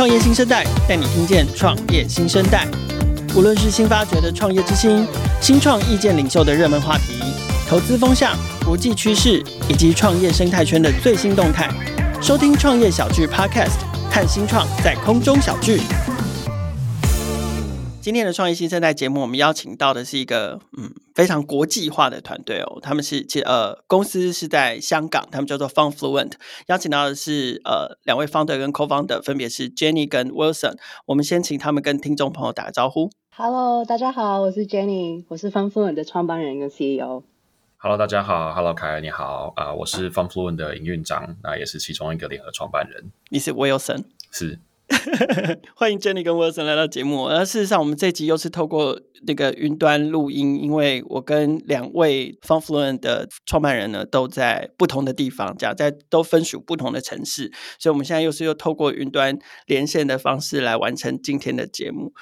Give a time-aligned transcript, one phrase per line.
[0.00, 2.66] 创业新生代带你听见创业新生代，
[3.36, 5.06] 无论是新发掘的创业之星、
[5.42, 7.20] 新创意见领袖的热门话题、
[7.68, 8.34] 投资风向、
[8.64, 11.68] 国际趋势以及创业生态圈的最新动态，
[12.22, 13.76] 收听创业小聚 Podcast，
[14.10, 15.82] 看新创在空中小聚。
[18.00, 20.90] 今天的创业新生代节目，我们邀请到的是一个嗯
[21.20, 26.32] 非常国际化的团队哦，他们是其呃公司是在香港，他们叫做 Funfluent，
[26.68, 30.78] 邀请到的是呃两位 founder 跟 co-founder，分别是 Jenny 跟 Wilson。
[31.04, 33.10] 我们先请他们跟听众朋友打个招呼。
[33.36, 37.22] Hello，大家好，我是 Jenny，我是 Funfluent 的创办人跟 CEO。
[37.76, 43.12] Hello，大家好，Hello 凯恩你好啊，呃，我是 Funfluent 的营运长，那也是其中一个联合创办人。
[43.28, 44.04] 你是 Wilson？
[44.30, 44.58] 是。
[45.76, 47.28] 欢迎 Jenny 跟 Wilson 来到节目。
[47.28, 62.12] 那事实上，我们这集又是透过那个云端录音，因为我跟两位 Funfluent 的创办人呢都在不同的地方，这样在都分属不同的城市，所以我们现在又是又透过云端连线的方式来完成今天的节目。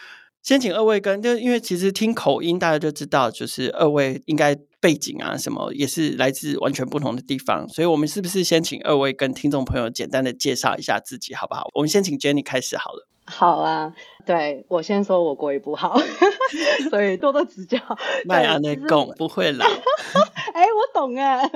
[0.42, 4.56] 先请二位跟，就因为其实听口音大家就知道，就是二位应该。
[4.80, 11.68] 背景啊，什么也是来自完全不同的地方，所以我们是不是先请二位跟听众朋友简单的介绍一下自己，好不好？
[11.74, 13.08] 我们先请 Jenny 开始好了。
[13.24, 13.92] 好啊，
[14.24, 16.00] 对，我先说我国语不好，
[16.88, 17.78] 所以多多指教。
[18.24, 19.66] 麦阿内贡不会啦。
[20.54, 21.50] 哎、欸，我懂哎。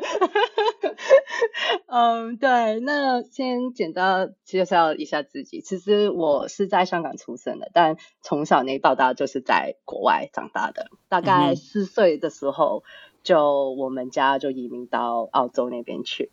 [1.87, 5.63] 嗯，对，那先简单介绍一下自己。
[5.63, 10.91] 其实我是在香港出生的，但从小那到大就是在国外长大的。
[11.09, 12.83] 大概四岁的时候。
[12.85, 16.31] 嗯就我们家就移民到澳洲那边去，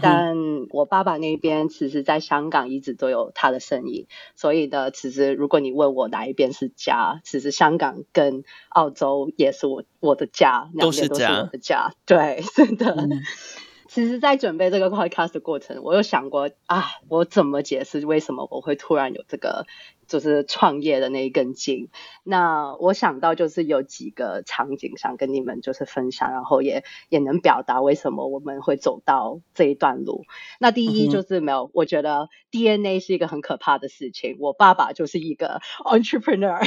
[0.00, 0.36] 但
[0.70, 12.94] 我爸爸那边其实在香港一直都有他的生意，所以呢，其实如果你问我哪一边是家，其实香港跟澳洲也是我我的家，两边都是我的家，对， 是的。
[12.94, 13.22] 嗯、
[13.88, 19.66] 其实，在准备这个 podcast 的过程，我有想过啊，我怎么解释为什么我会突然有这个。
[20.12, 21.88] 就是创业的那一根筋，
[22.22, 30.26] 那我想到就是有几个场景想跟你们就是分享，然后也也能表达为什么我们会走到这一段路。
[30.60, 34.36] 那第一就是没有，我觉得 DNA 是一个很可怕的事情。
[34.38, 36.62] 我爸爸就是一个 entrepreneur，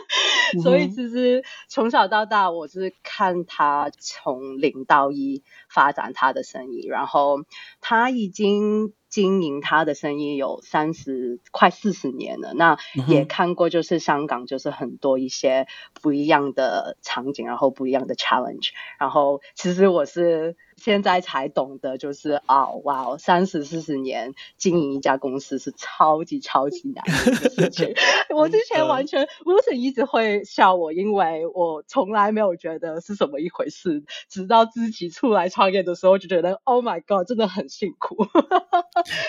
[0.62, 7.38] 所以其实从小到大我是看他从零到一发展他的生意，然后
[7.80, 8.92] 他已经。
[9.12, 15.68] 经营他的生意有三十快四十年了，那也看过就是香港就是很多一些
[16.00, 20.56] 不一样的场景，然后不一样的 challenge，然后其实我是。
[20.82, 27.94] 现在才懂得，就是哦，哇哦，三十四十年经营一家公司是超级超级难的事情。
[28.34, 38.26] 我之前完全，Wilson 一直会笑我，因为我从来没有觉得是什么一回事，直到自己出来创业的时候，就觉得 Oh my God，真的很辛苦。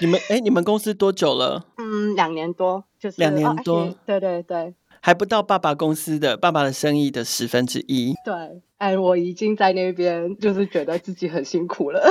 [0.02, 1.68] 你们哎，你们公司多久了？
[1.78, 3.82] 嗯，两年多，就是两年多。
[3.82, 4.74] 哦，对对对。
[5.06, 8.14] 还不到爸爸公司的爸爸的生意的十分之一。
[8.24, 8.34] 对，
[8.78, 12.02] 哎，我已经在那边，就是觉得自己很辛苦了。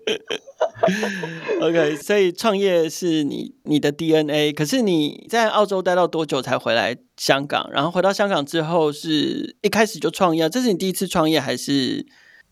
[1.60, 4.50] OK，所以创业是你你的 DNA。
[4.54, 7.68] 可是你在澳洲待到多久才回来香港？
[7.70, 10.48] 然后回到香港之后，是一开始就创业？
[10.48, 12.06] 这是你第一次创业还是？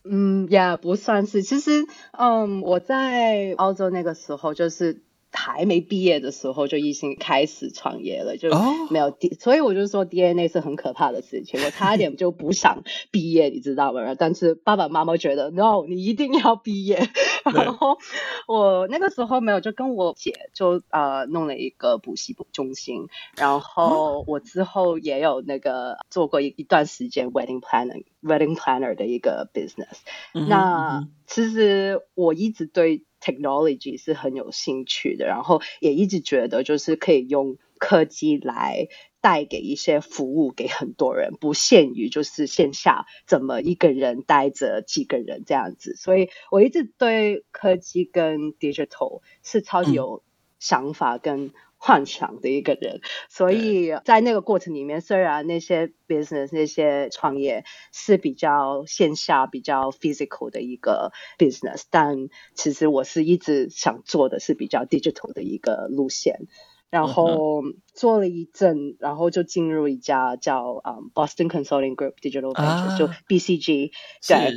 [0.04, 1.42] 嗯，也，不算是。
[1.42, 1.82] 其实，
[2.18, 5.00] 嗯，我在澳洲那个时候就是。
[5.32, 8.50] 还没毕业的时候就已经开始创业了，就
[8.90, 9.38] 没有 D，、oh.
[9.40, 11.58] 所以我就说 DNA 是很可怕的事情。
[11.64, 14.14] 我差一点就不想毕业，你知道吗？
[14.18, 17.08] 但是爸爸妈妈觉得 No，你一定要毕业。
[17.52, 17.98] 然后
[18.46, 23.08] 我那个时候没有，就跟我姐就呃弄了一个补习中心。
[23.36, 29.96] 然后我之后也有那个做过一一段时间 wedding planner，wedding planner 的一个 business。
[30.34, 30.48] Mm -hmm.
[30.50, 33.02] 那其实我一直对。
[33.22, 38.88] Technology 是很有兴趣的，然后也一直觉得就是可以用科技来
[39.20, 50.22] 带给一些服务给很多人，不限于就是线下怎么一个人待着几个人这样子，所以我一直对科技跟 digital 是超级有
[50.58, 51.52] 想法跟。
[51.84, 66.46] 幻想的一个人，所以在那个过程里面，虽然那些 business 那些创业是比较线下、比较 physical 的一个 business，但其实我是一直想做的是比较 digital 的一个路线。
[66.88, 67.62] 然后
[67.94, 73.90] 做了一阵，然后就进入一家叫嗯 Boston Consulting Group Digital Ventures，啊，就 BCG。
[74.28, 74.52] 对，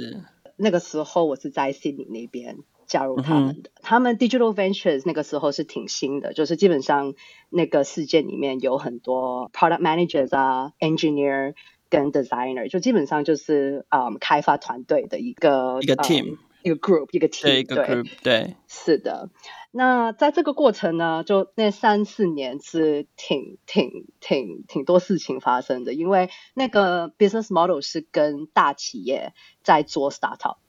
[0.58, 2.58] 那个时候我是在悉尼那边。
[2.88, 7.14] 加入他们的，嗯，他们 Digital Ventures 那个时候是挺新的，就是基本上
[7.50, 11.54] 那个事件里面有很多 Product Managers 啊，Engineer
[11.90, 19.30] 跟 Designer，就基本上就是嗯开发团队的一个一个 team，一个 group 一个 team，对，一个 group，对，是的。
[19.78, 29.34] 那在这个过程呢，就那三四年是挺挺挺挺多事情发生的，因为那个 business model 是跟大企业
[29.64, 30.65] 在做 startup，对，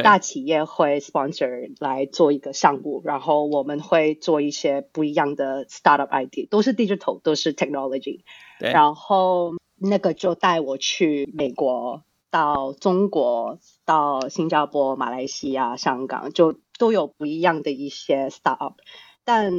[0.00, 8.20] 大企业会 sponsor 来做一个项目，然后我们会做一些不一样的 startup idea，都是 digital，都是 technology，
[8.58, 16.54] 对，然后那个就带我去美国，到中国，到新加坡、马来西亚、香港就。
[16.78, 18.74] 都有不一样的一些 startup，
[19.24, 19.52] 但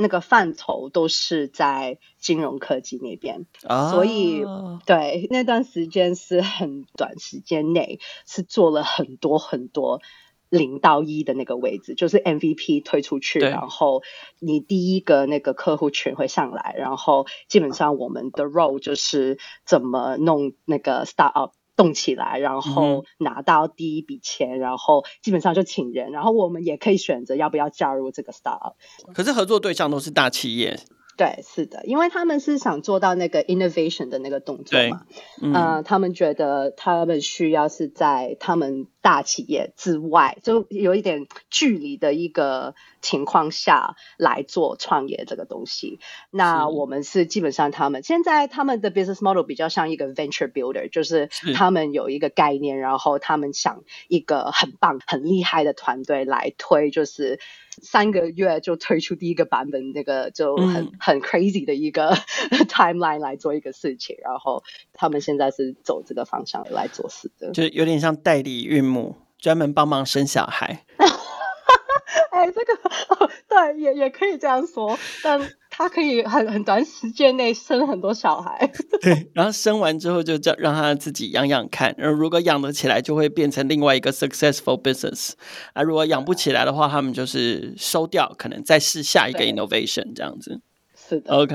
[0.00, 4.42] 那个范畴都是在金融科技那边，啊、所以
[4.86, 10.00] 对那段时间是很短时间内是做了很多很多
[10.48, 14.02] 零到一的那个位置，就是 MVP 推出去，然后
[14.38, 21.52] 你第一个那个客户群会上来，然后基本上我们的 role 就是怎么弄那个 startup。
[21.80, 28.74] 动起来，然后拿到第一笔钱，嗯，然后基本上就请人，然后我们也可以选择要不要加入这个 startup。
[29.14, 30.78] 可是合作对象都是大企业。
[31.20, 35.04] 对，是的，因为他们是想做到那个 innovation 的那个动作嘛，
[35.42, 46.00] 嗯，呃，他们觉得他们需要是在他们大企业之外，就有一点距离的一个情况下来做创业这个东西。
[46.30, 57.38] 那我们是基本上他们现在他们的 business model 比较像一个 venture builder，就是他们有一个概念，然后他们想一个很棒、很厉害的团队来推，就是。
[57.82, 62.14] 三个月就推出第一个版本，那个就很、嗯、很 crazy 的一个
[62.68, 64.62] timeline 来做一个事情，然后
[64.92, 70.84] 他们现在是走这个方向来做事的，就有点像代理孕母，专门帮忙生小孩。
[72.32, 72.74] 哎，这个
[73.08, 75.40] 哦，对，也也可以这样说，但。
[75.70, 78.70] 他可以很很短时间内生很多小孩，
[79.00, 85.32] 对，然后生完之后就叫让他自己养养看，然后如果养得起来，就会变成另外一个 successful business
[85.72, 85.82] 啊。
[85.82, 90.60] 如果养不起来的话，他们就是收掉，可能再试下一个 innovation 这样子。
[91.08, 91.54] 是的，OK，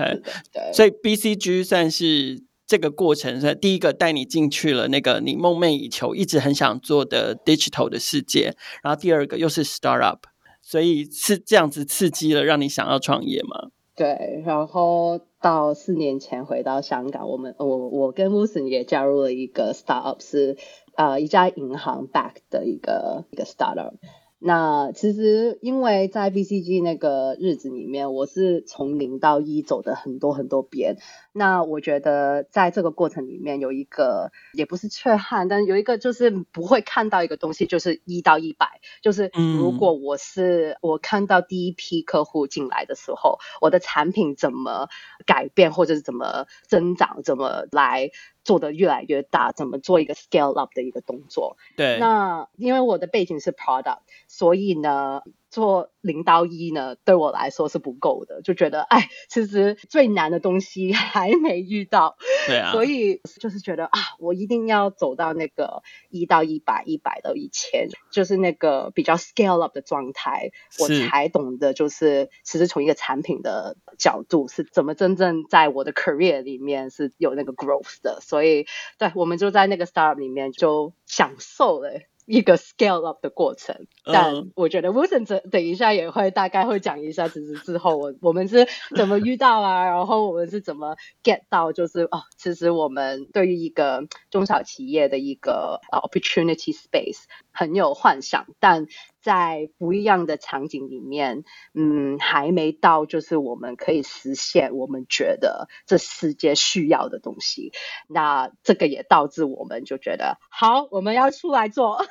[0.52, 0.74] 对。
[0.74, 10.20] 所以 BCG 算是这个过程，算第一个带你进去了那个你梦寐以求、一直很想做的 digital 的世界，然后第二个又是 startup，
[10.62, 13.70] 所以是这样子刺激了，让你想要创业吗？
[13.96, 20.58] 对，然后到四年前回到香港，我们我我跟 Wilson 也加入了一个 startup，是
[20.96, 23.94] 呃一家银行 back 的一个一个 startup。
[24.38, 30.98] 那其实因为在 BCG 那个日子里面，我是从零到一走的很多很多遍。
[31.32, 38.82] 那我觉得在这个过程里面有一个也不是缺憾，但有一个就是不会看到一个东西，就是一到一百。
[39.02, 44.90] 就是如果我是、嗯、我看到第一批客户进来的时候，我的产品怎么
[45.26, 48.12] 改变，或者是怎么增长，怎么来。
[48.46, 51.58] 做得越来越大，怎么做一个 scale up 的一个动作？
[51.76, 54.00] 对，那因为我的背景是 product，
[54.30, 55.22] 所以呢。
[55.56, 78.66] 做零到一呢，对我来说是不够的，就觉得哎，其实最难的东西还没遇到，对啊，所以就是觉得啊，我一定要走到那个一到一百、一百到一千，就是那个比较 scale up 的状态，我才懂得就是其实从一个产品的角度是怎么真正在我的 career 里面是有那个 growth 的，所以
[78.98, 82.02] 对，我们就在那个 startup 里面就享受了。
[82.26, 98.88] 一个 scale up 的过程，但我觉得 Wilson 等等一下也会大概会讲一下，其实之后我我们是怎么遇到啊， 然后我们是怎么 get 到，就是哦，其实我们对于一个中小企业的一个 opportunity space 很有幻想，但。
[99.26, 107.72] 在不一样的场景里面，嗯，还没到就是我们可以实现我们觉得这世界需要的东西。
[108.08, 112.06] 那这个也导致我们就觉得，好，我们要出来做。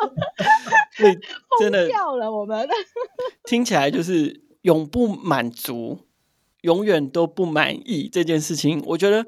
[0.96, 1.18] 对，
[1.60, 2.66] 真的掉了，我们
[3.44, 6.06] 听起来就是永不满足，
[6.62, 9.26] 永远都不满意这件事情，我觉得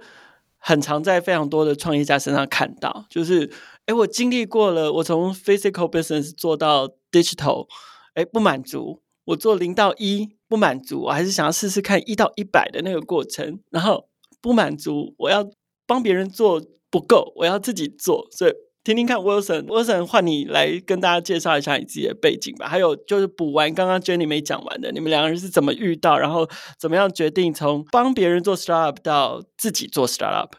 [0.57, 3.53] 很常在非常多的创业家身上看到，就是。
[3.87, 7.67] 哎，我经历过了，我从 physical business 做到 digital，
[8.15, 14.09] 哎，不满足，我做零到一不满足，我还是想要试试看一到一百的那个过程，然后
[14.41, 15.45] 不满足，我要
[15.85, 18.53] 帮别人做不够，我要自己做，所以
[18.85, 26.49] 听听看 Wilson，Wilson 换你来跟大家介绍一下你自己的背景吧，还有就是补完刚刚 Jenny 没讲完的，你们两个人是怎么遇到，然后
[26.79, 30.51] 怎么样决定从帮别人做 startup 到自己做 startup。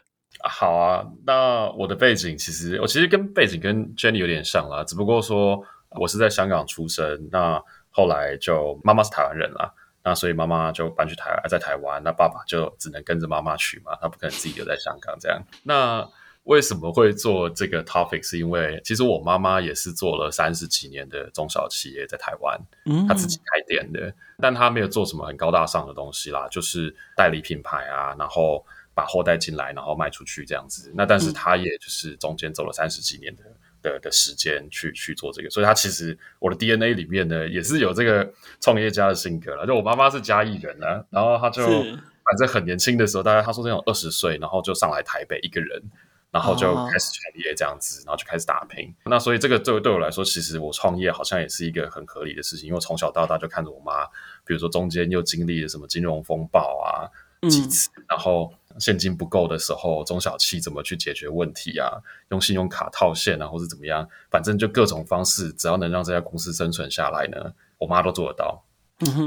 [0.42, 9.72] 好啊，那我的背景其实我其实跟背景跟 Jenny 有点像啦，只不过说我是在香港出生，那后来就妈妈是台湾人啦，
[10.02, 15.42] 那所以妈妈就搬去台湾，在台湾，那爸爸就只能跟着妈妈去嘛，他不可能自己留在香港这样。
[15.62, 16.06] 那
[16.42, 18.22] 为什么会做这个 topic？
[18.22, 28.62] 是因为其实我妈妈也是做了三十几年的中小企业，在台湾，嗯，她自己开店的，但她没有做什么很高大上的东西啦，就是代理品牌啊，然后
[28.94, 30.92] 把货带进来，然后卖出去这样子。
[30.94, 33.42] 那但是他也就是中间走了三十几年的
[33.82, 39.66] 的的时间去去做这个，所以他其实我的 DNA 里面呢，也是有这个创业家的性格了。
[39.66, 45.82] 就我妈妈是嘉义人呢，啊，然后他就反正很年轻的时候，大概他说那种二十岁，然后就上来台北一个人。
[46.30, 48.92] 然后就开始创业这样子，然后就开始打拼。
[49.04, 54.04] 那所以这个对对我来说，其实我创业好像也是一个很合理的事情，因为我从小到大就看着我妈，
[54.44, 57.06] 比如说中间又经历了什么金融风暴啊
[57.48, 61.90] 几次，嗯、然后现金不够的时候，中小企怎么去解决问题啊？
[62.30, 64.08] 用信用卡套现啊，或是怎么样？
[64.30, 68.64] 反正就各种方式，只要能让这家公司生存下来呢，我妈都做得到。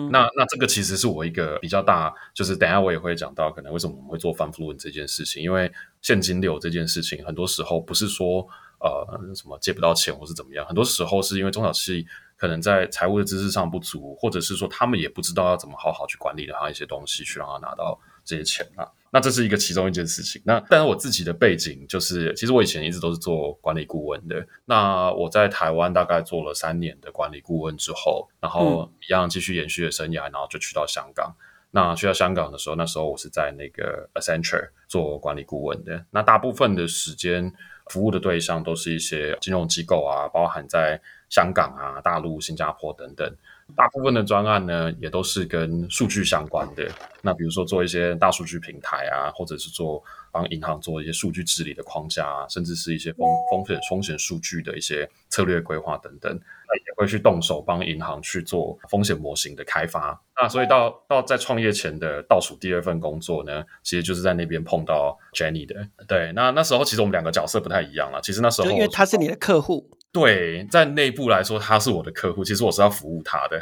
[0.09, 8.47] 那那这个其实是我一个比较大，就是等一下我也会讲到，可能为什么我们会做 Funfluent 这件事情，因为现金流这件事情，很多时候不是说
[8.79, 18.87] 呃什么借不到钱或是怎么样，很多时候是因为中小企可能在财务的知识上不足，或者是说他们也不知道要怎么好好去管理的他一些东西，去让他拿到这些钱啊。
[19.11, 20.41] 那这是一个其中一件事情。
[20.45, 24.45] 那但是我自己的背景就是，其实我以前一直都是做管理顾问的。
[24.65, 31.35] 那我在台湾大概做了三年的管理顾问之后，然后一样继续延续的生涯，然后就去到香港。
[31.71, 36.05] 那去到香港的时候，那时候我是在那个 Accenture 做管理顾问的。
[36.11, 37.53] 那大部分的时间
[37.89, 40.99] 服务的对象都是一些金融机构啊，包含在
[41.29, 43.35] 香港啊、大陆、新加坡等等。
[43.75, 46.89] 大部分的专案呢，也都是跟数据相关的。
[47.21, 56.31] 那比如说做一些大数据平台啊，或者是做帮银行做一些数据治理的框架啊，甚至是一些风风险风险数据的一些策略规划等等。
[56.33, 60.19] 那也会去动手帮银行去做风险模型的开发。
[60.41, 65.87] 那所以到到在创业前的倒数第二份工作呢，其实就是在那边碰到 Jenny 的。
[66.07, 68.21] 对，那那时候其实我们两个角色不太一样了。
[68.21, 69.89] 其实那时候因为他是你的客户。
[70.19, 73.59] 对，在内部来说，他是我的客户，其实我是要服务他的。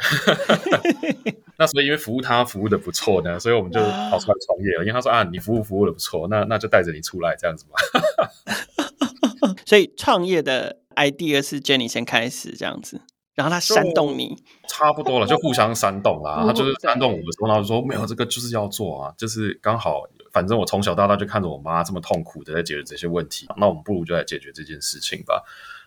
[1.58, 4.80] 那所以因为服务他服务的不错呢，所以我们就跑出来创业了。
[4.80, 7.76] 因为他说啊，你服务服务的不错，那那就带着你出来这样子嘛。
[9.66, 13.02] 所以创业的 idea 是 Jenny 先开始这样子，
[13.34, 16.42] 然后他煽动你，差不多了，就互相煽动啦。
[16.46, 25.44] 他就是煽动我的时候，然后就说没有这个就是要做啊，就是刚好，反正我从小到大就看着我妈这么痛苦的在解决这些问题，那我们不如就来解决这件事情吧。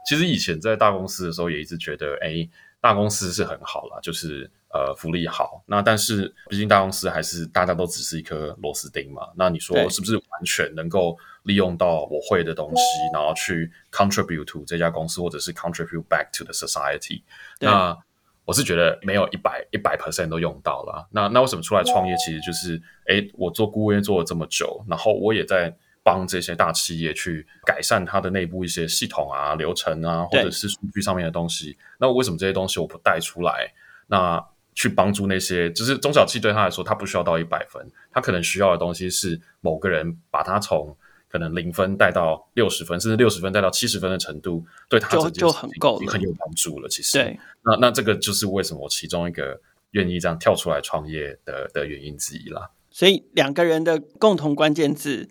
[0.08, 2.48] 其实以前在大公司的时候，也一直觉得，哎，
[2.82, 5.64] 大公司是很好啦，就是呃福利好。
[5.68, 9.28] 那但是毕竟大公司还是大家都只是一颗螺丝钉嘛。
[9.36, 12.82] 那你说是不是完全能够利用到我会的东西，
[13.14, 17.22] 然后去 contribute to 这家公司，或者是 contribute back to the society？
[17.60, 17.98] 那
[18.46, 21.08] 我是觉得没有一百一百 percent 都用到了。
[21.12, 22.16] 那那为什么出来创业？
[22.18, 25.76] 其实就是，哎，我做顾问做了这么久，然后我也在。
[26.04, 31.78] 帮这些大企业去改善它的内部一些系统啊、流程啊，或者是数据上面的东西。
[32.00, 33.74] 那为什么这些东西我不带出来？
[34.08, 40.96] 那去帮助那些，就是中小企对他来说，他不需要到一百分，他可能需要的东西是某个人把他从
[41.28, 46.88] 可能零分带到六十分，甚至六十分带到七十分的程度，对他就就很够了，很有帮助了。
[46.88, 49.60] 其实，对，那那这个就是为什么我其中一个
[49.92, 52.72] 愿意这样跳出来创业的的原因之一啦。
[52.90, 55.30] 所以两个人的共同关键字。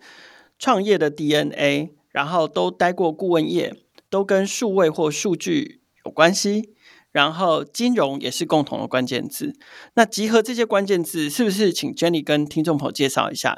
[0.59, 3.73] 创业的 DNA，然后都待过顾问业，
[4.09, 6.75] 都跟数位或数据有关系，
[7.11, 9.55] 然后金融也是共同的关键字。
[9.93, 13.57] 那集合这些关键字，是不是请 Jenny 跟听众朋友介绍一下？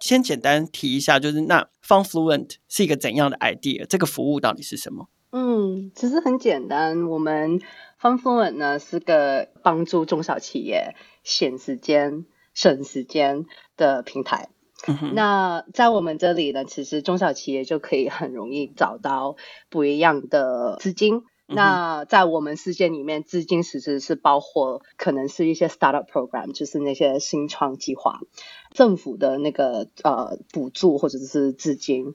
[0.00, 3.86] 先简单提一下，就是那 Funfluent 是一个怎样的 idea？
[3.86, 5.08] 这个服务到底是什么？
[5.30, 7.60] 嗯，其实很简单，我们
[8.00, 13.44] Funfluent 呢是个帮助中小企业省时间、省时间
[13.76, 14.48] 的平台。
[15.12, 19.36] 那在我们这里呢，其实中小企业就可以很容易找到
[19.68, 21.22] 不一样的资金。
[21.52, 28.20] 那在我们世界里面，资金其实是包括可能是一些 startup program，就是那些新创计划，
[28.72, 32.14] 政府的那个呃补助或者是资金，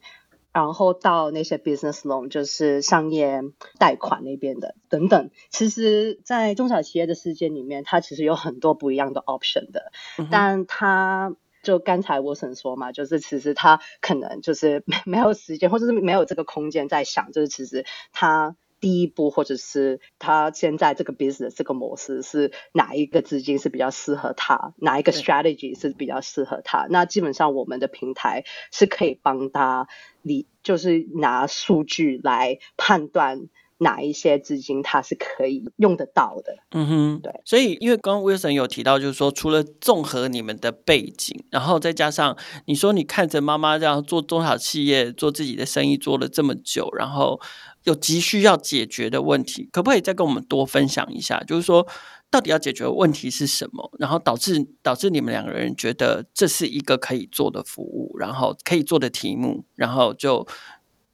[0.53, 3.41] 然后到那些 business loan，就是商业
[3.77, 5.29] 贷款那边的等等。
[5.49, 9.91] 其实，在中小企业的世界里面，它其实有很多不一样的 option 的，
[10.31, 11.35] 但它。
[11.65, 26.85] 就刚才我想说嘛，就是其实他可能就是没没有时间，或者是没有这个空间在想，就是其实他第一步，或者是他现在这个 business 这个模式是哪一个资金是比较适合他，哪一个 strategy 是比较适合他。
[26.89, 29.87] 那基本上我们的平台是可以帮他，
[30.21, 36.55] 你就是拿数据来判断哪一些资金它是可以用得到的。
[36.71, 37.41] 嗯哼，对。
[37.43, 47.39] 所以因为刚刚 Wilson 有提到，就是说除了综合你们的背景，然后再加上你说你看着妈妈这样做中小企业、做自己的生意做了这么久，然后
[47.83, 51.39] 有急需要解决的问题，可不可以再跟我们多分享一下？
[51.41, 51.87] 就是说。
[52.31, 53.89] 到底要解决的问题是什么？
[53.97, 60.45] 然后导致导致你们两个人觉得这是一个可以做的服务，然后可以做的题目，然后就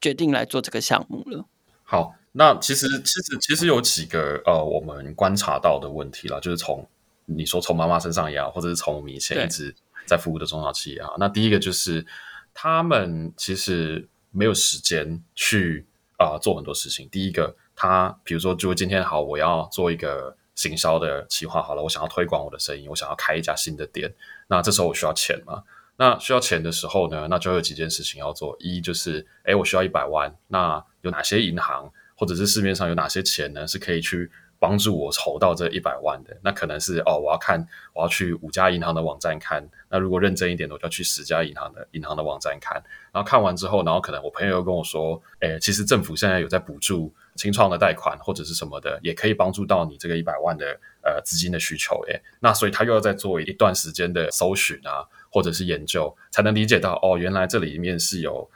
[0.00, 1.44] 决定来做这个项目了。
[1.84, 6.88] 好，那其实其实其实有几个呃，我们观察到的问题啦，就是从
[7.26, 9.74] 你说从妈妈身上也好，或者是从我们以前一直
[10.06, 12.04] 在服务的中小企业也好，那第一个就是
[12.52, 15.86] 他们其实没有时间去
[16.16, 17.08] 啊、呃、做很多事情。
[17.10, 20.36] 第一个，他比如说，就今天好，我要做一个。
[20.54, 24.14] 行销的企划好了，我想要推广我的生意，我想要开一家新的店。
[24.48, 25.62] 那这时候我需要钱嘛？
[25.96, 28.54] 那需要钱的时候呢，那就有几件事情要做。
[28.60, 30.36] 一就是，哎，我需要一百万。
[30.48, 33.66] 那有哪些银行或者是市面上有哪些钱呢？
[33.66, 36.36] 是可以去帮助我筹到这一百万的？
[36.42, 39.68] 那可能是哦，我要看，我要去五家银行的网站看。
[39.88, 42.82] 那如果认真一点，我就要去十家银行的银行的网站看。
[43.12, 47.12] 然后看完之后，然后可能我朋友又跟我说，诶，其实政府现在有在补助。
[47.36, 52.20] 新创的贷款或者是什么的，也可以帮助到你这个一百万的呃资金的需求诶。
[52.40, 58.46] 那所以他又要再做一段时间的搜寻啊，或者是研究，才能理解到哦，原来这里面是有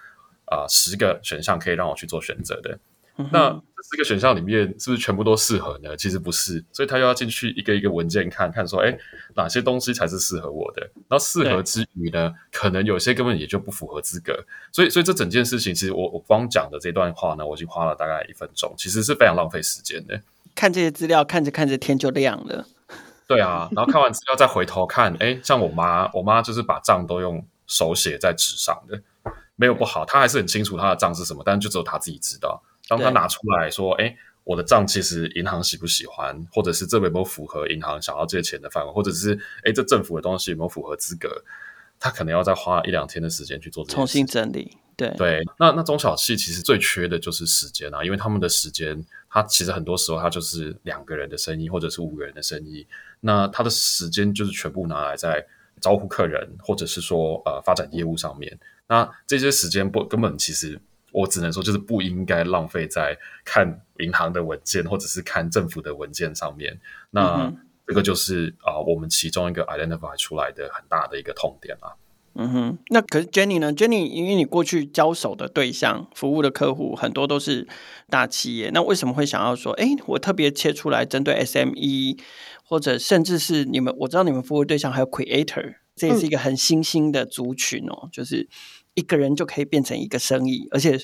[0.44, 2.78] 啊、十个选项可以让我去做选择的。
[3.18, 5.96] 嗯、那这四个选项里面是不是全部都适合呢？
[5.96, 8.96] 其实不是，所以他又要进去一个一个文件看看，说，哎，
[9.34, 10.82] 哪些东西才是适合我的？
[11.08, 14.44] 然后适合之余呢，可能有些根本也就不符合资格。
[14.70, 20.20] 所以，所以这整件事情，其实我我光讲的这段话呢，我已经花了大概一分钟，其实是非常浪费时间的。
[20.54, 22.66] 看这些资料，看着看着天就亮了。
[23.26, 29.00] 对啊，然后看完资料再回头看，哎，像我妈，我妈就是把账都用手写在纸上的，
[29.56, 32.62] 没有不好，她还是很清楚她的账是什么，但是就只有她自己知道。
[32.88, 41.42] 当他拿出来说：“哎，我的账其实银行喜不喜欢，或者是这有没有符合银行想要借钱的范围，或者是哎，这政府的东西有没有符合资格？”
[41.98, 44.76] 他可能要再花一两天的时间去做，重新整理。
[44.96, 52.86] 对对，那那中小企其实最缺的就是时间啊，因为他们的时间，他其实很多时候他就是两个人的生意，或者是五个人的生意，
[53.20, 55.44] 那他的时间就是全部拿来在
[55.80, 58.58] 招呼客人，或者是说呃发展业务上面。
[58.86, 60.78] 那这些时间不根本其实。
[61.16, 66.78] 我只能说，就是不应该浪费在看银行的文件或者是看政府的文件上面。
[67.10, 67.50] 那
[67.86, 71.96] 这个就是啊、呃，我们其中一个 identify 出来的很大的一个痛点啊。
[72.34, 77.66] 嗯哼，那可是 Jenny 呢？Jenny，因为你过去交手的对象、服务的客户很多都是
[78.10, 82.18] 大企业，那为什么会想要说，哎，我特别切出来针对 SME，
[82.62, 83.94] 或者甚至是你们？
[84.00, 88.46] 我知道你们服务对象还有 Creator，这也是一个很新兴的族群哦，就是。
[88.96, 90.98] 一个人就可以变成一个生意，而且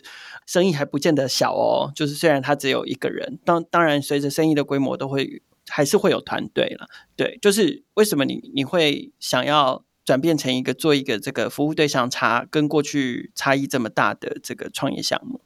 [0.46, 1.92] 生意还不见得小哦。
[1.94, 6.88] 就是虽然他只有一个人，当当然随着生意的规模都会还是会有团队了。
[7.14, 15.40] 对，就是为什么你你会想要转变成一个做一个这个服务对象差跟过去差异这么大的这个创业项目？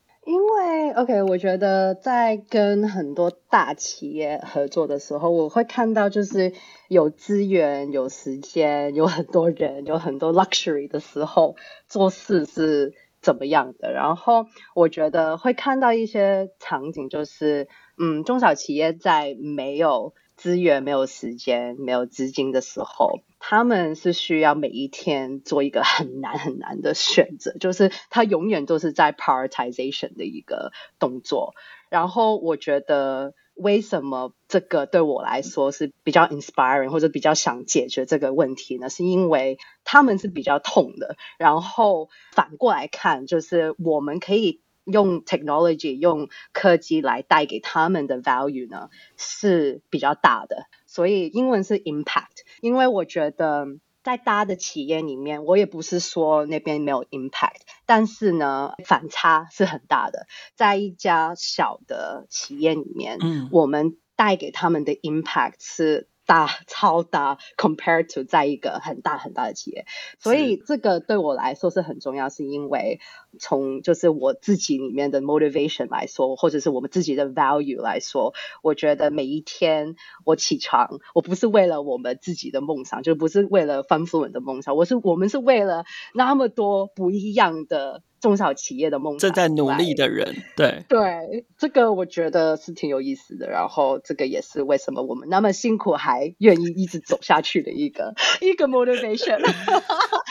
[0.97, 6.55] OK，我觉得在跟很多大企业合作的时候，我会看到就是
[6.89, 11.55] 有资源、有时间、有很多人、有很多 luxury 的时候，
[11.87, 13.93] 做事是怎么样的。
[13.93, 23.21] 然后我觉得会看到一些场景，就是嗯，中小企业在没有资源、没有时间、没有资金的时候。
[23.49, 31.55] 他们是需要每一天做一个很难很难的选择，就是他永远都是在 prioritization 的一个动作。
[31.89, 38.91] 然后我觉得，为什么这个对我来说是比较 inspiring 或者比较想解决这个问题呢？
[38.91, 41.15] 是因为他们是比较痛的。
[41.39, 50.67] 然后反过来看，就是我们可以用 technology 用科技来带给他们的 value 呢，是比较大的。
[50.97, 53.67] 所以英文是 impact，因为我觉得
[54.03, 60.27] 在大的企业里面，我也不是说那边没有 impact，但是呢，反差是很大的。
[60.55, 66.09] 在一家小的企业里面，嗯，我们带给他们的 impact 是。
[66.27, 69.87] 大 超大，compared to 在一个很大很大的企业，
[70.19, 73.01] 所以这个对我来说是很重要，是因为
[73.39, 88.03] 从就是我自己里面的 motivation 来说，或者是我们自己的 value 来说，我觉得每一天我起床，我不是为了我们自己的梦想，就不是为了 Funfluent 的梦想，我是我们是为了那么多不一样的。
[88.21, 93.49] 中小企业的梦想，正在努力的人，对对，这个我觉得是挺有意思的。
[93.49, 99.39] 然后，这个也是为什么我们那么辛苦还愿意一直走下去的一个 一个 motivation。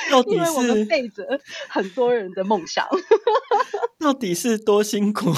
[0.28, 2.88] 因为我们背着很多人的梦想，
[4.00, 5.34] 到底是多辛苦？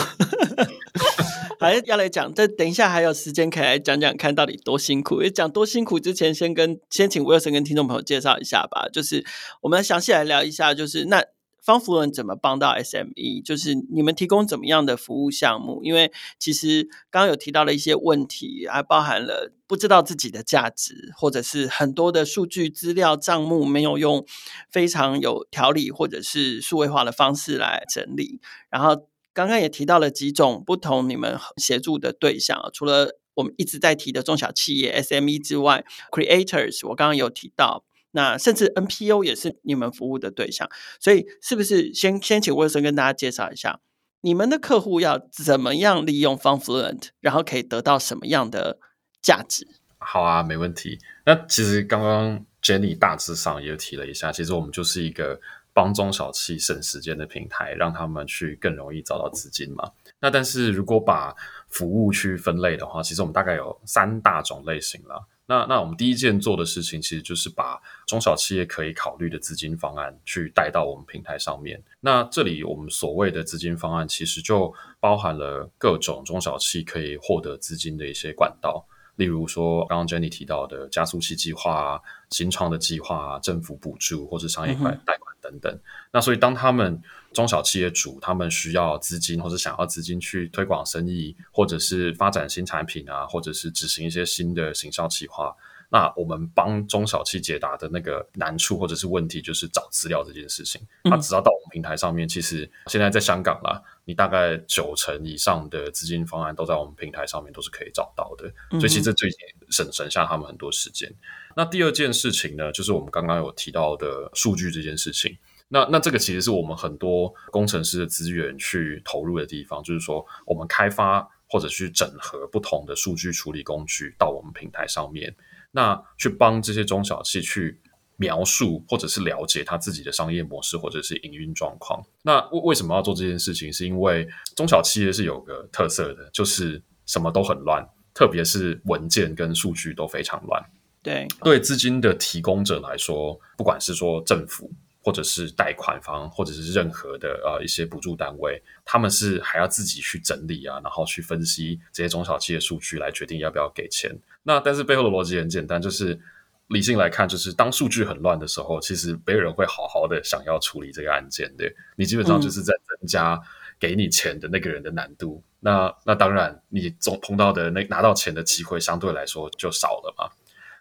[1.59, 5.23] 还要来讲，这等一下还有时间可以来讲讲看到底多辛苦。
[5.23, 8.87] 讲多辛苦之前，先跟先请 Wilson 跟听众朋友介绍一下吧。
[8.91, 9.23] 就是
[9.61, 11.23] 我们详细来聊一下，就是那。
[11.67, 13.43] Fund-Fluent 怎么帮到 SME？
[13.43, 15.83] 就是你们提供怎么样的服务项目？
[15.83, 24.25] 因为其实刚刚有提到了一些问题，还包含了不知道自己的价值，或者是很多的数据资料账目没有用
[24.71, 28.39] 非常有条理或者是数位化的方式来整理。
[28.69, 37.83] 然后刚刚也提到了几种不同你们协助的对象，除了我们一直在提的中小企业 SME 之外，Creators 我刚刚有提到。
[38.11, 43.79] 那甚至 NPO 也是你们服务的对象，所以是不是先先请 Wilson 跟大家介绍一下，
[44.21, 48.79] 你们的客户要怎么样利用 Fun Fluent，然后可以得到什么样的
[49.21, 49.67] 价值？
[49.99, 50.99] 好啊，没问题。
[51.25, 55.39] 那其实刚刚 Jenny 大致上也提了一下，其实我们就是一个
[55.73, 59.91] 帮中小企省时间的平台，让他们去更容易找到资金嘛。
[60.19, 61.35] 那但是如果把
[61.67, 65.27] 服务去分类的话，其实我们大概有三大种类型了。
[65.47, 71.81] 那那我们第一件做的事情，其实就是把中小企业可以考虑的资金方案去带到我们平台上面。
[72.01, 78.85] 那这里我们所谓的资金方案，其实就包含了各种中小企可以获得资金的一些管道，
[79.17, 85.79] 例如说刚刚 Jenny 提到的加速器计划啊、新创的计划啊、政府补助或者商业贷款等等。
[86.11, 87.01] 那所以当他们
[87.33, 95.55] 中小企业主他们需要资金，或者想要资金去推广生意，或者是发展新产品啊，或者是执行一些新的行销计划。
[95.89, 100.81] 那我们帮中小企解答的那个难处或者是问题，就是找资料这件事情。
[101.03, 108.51] 他只要到我们平台上面，其实现在在香港啦，你大概九成以上的资金方案都在我们平台上面都是可以找到的。
[108.79, 111.09] 所以其实这最近省省下他们很多时间。
[111.55, 115.37] 那第二件事情呢，就是我们刚刚有提到的数据这件事情。
[115.69, 125.35] 那那这个其实是我们很多工程师的资源去投入的地方，就是说我们开发或者去整合不同的数据处理工具到我们平台上面，
[125.77, 127.79] 那去帮这些中小企去
[128.15, 132.03] 描述或者是了解他自己的商业模式或者是营运状况。
[132.23, 133.71] 那为为什么要做这件事情？
[133.71, 140.65] 是因为中小企业是有个特色的，就是什么都很乱，特别是文件跟数据都非常乱。
[141.03, 144.71] 对，对资金的提供者来说，不管是说政府。
[145.07, 154.13] 或者是贷款方，或者是任何的呃一些补助单位，他们是还要自己去整理啊，然后去分析这些中小企业数据来决定要不要给钱。
[154.43, 156.19] 那但是背后的逻辑很简单，就是
[156.67, 161.63] 理性来看，就是当数据很乱的时候，其实没有人会好好的想要处理这个案件的。
[161.95, 163.39] 你基本上就是在增加
[163.79, 165.41] 给你钱的那个人的难度。
[165.41, 170.29] 嗯、那那当然，你总碰到的那拿到钱的机会相对来说就少了嘛。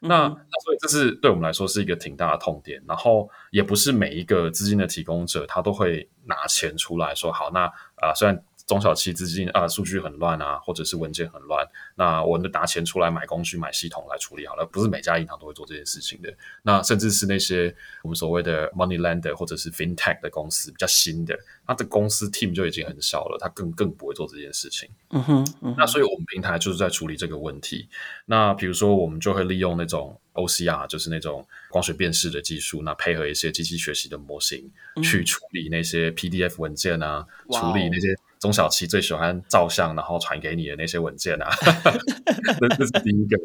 [0.08, 8.42] 那那所以这是对我们来说是一个挺大的痛点，然后也不是每一个资金的提供者他都会拿钱出来说好，那啊、呃、虽然。
[8.66, 14.66] 中小企资金啊，数据很乱啊，或者是文件很乱，那我们拿钱出来买工具、买系统来处理好了。
[14.66, 16.34] 不是每家银行都会做这件事情的。
[16.62, 24.88] 那甚至是那些我们所谓的 money lender 或者是 fintech 的公司，比较新的，它的公司 team 就已经很小了，它更更不会做这件事情。
[25.10, 25.74] 嗯哼，嗯哼。
[25.78, 27.88] 那所以我们平台就是在处理这个问题。
[28.24, 38.16] 那比如说，我们就会利用那种 OCR，就是那种光学辨识的技术，那配合一些机器学习的模型，嗯、去处理那些 PDF 文件啊，处理那些。
[38.46, 41.50] 中小企最喜欢照相，然后传给你的那些文件啊，
[42.60, 43.36] 这这是第一个。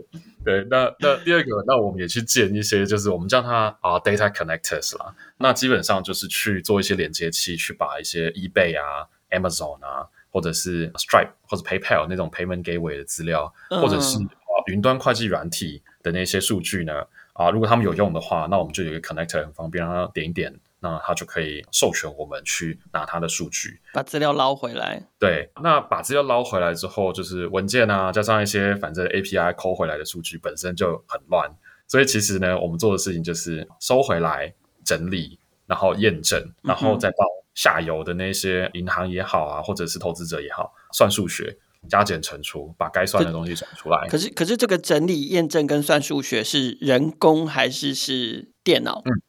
[0.45, 5.15] 对，那那第二个，那我们也去建一些，就是我们叫它啊 data connectors 啦。
[5.37, 20.53] 那基本上就是去做一些连接器，去把一些 eBay 啊、Amazon 啊，或者是 Stripe 或者 PayPal 那种 payment gateway 的资料，或者是啊云端会计软体的那些数据呢，啊，如果他们有用的话，那我们就有一个 connector 很方便，让他点一点。
[20.83, 25.01] 那他就可以授权我们去拿他的数据，把资料捞回来。
[25.19, 31.49] 对，那把资料捞回来之后，就是文件啊，加上一些反正 API 抠回来的数据本身就很乱，
[31.87, 37.17] 所以其实呢，我们做的事情就是收回来、整理，然后验证，然后再到
[37.53, 41.55] 下游的那些银行也好啊，或者是投资者也好，算数学，
[41.87, 44.07] 加减乘除，把该算的东西算出来。
[44.09, 49.03] 可是，可是这个整理、验证跟算数学是人工还是是电脑？
[49.05, 49.21] 嗯，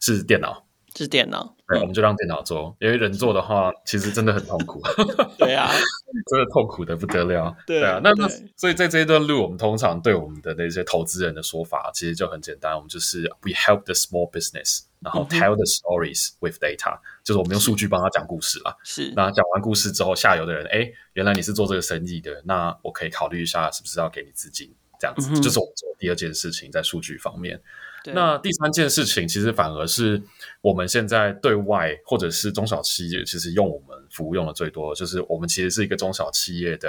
[0.00, 0.67] 是电脑。
[1.04, 4.82] 是电脑，对，我们就让电脑做，因为人做的话，其实真的很痛苦。
[5.38, 5.70] 对啊，
[6.28, 7.56] 真的痛苦的不得了。
[7.66, 18.76] 对，对啊，那那所以在这一段路，我们通常对我们的那些投资人的说法，其实就很简单，我们就是 We help the small business，然后 tell the stories with data，、嗯、就是我们用数据帮他讲故事啦。
[18.82, 24.74] 是，那讲完故事之后，下游的人，哎，原来你是做这个生意的，那我可以考虑一下是不是要给你资金。
[25.00, 27.60] 这样子，嗯、就是我们做第二件事情，在数据方面。
[28.04, 30.22] 那第三件事情，其实反而是
[30.60, 36.88] 我们现在对外或者是中小企业，其实用我们服务用的最多，就是我们其实是一个中小企业的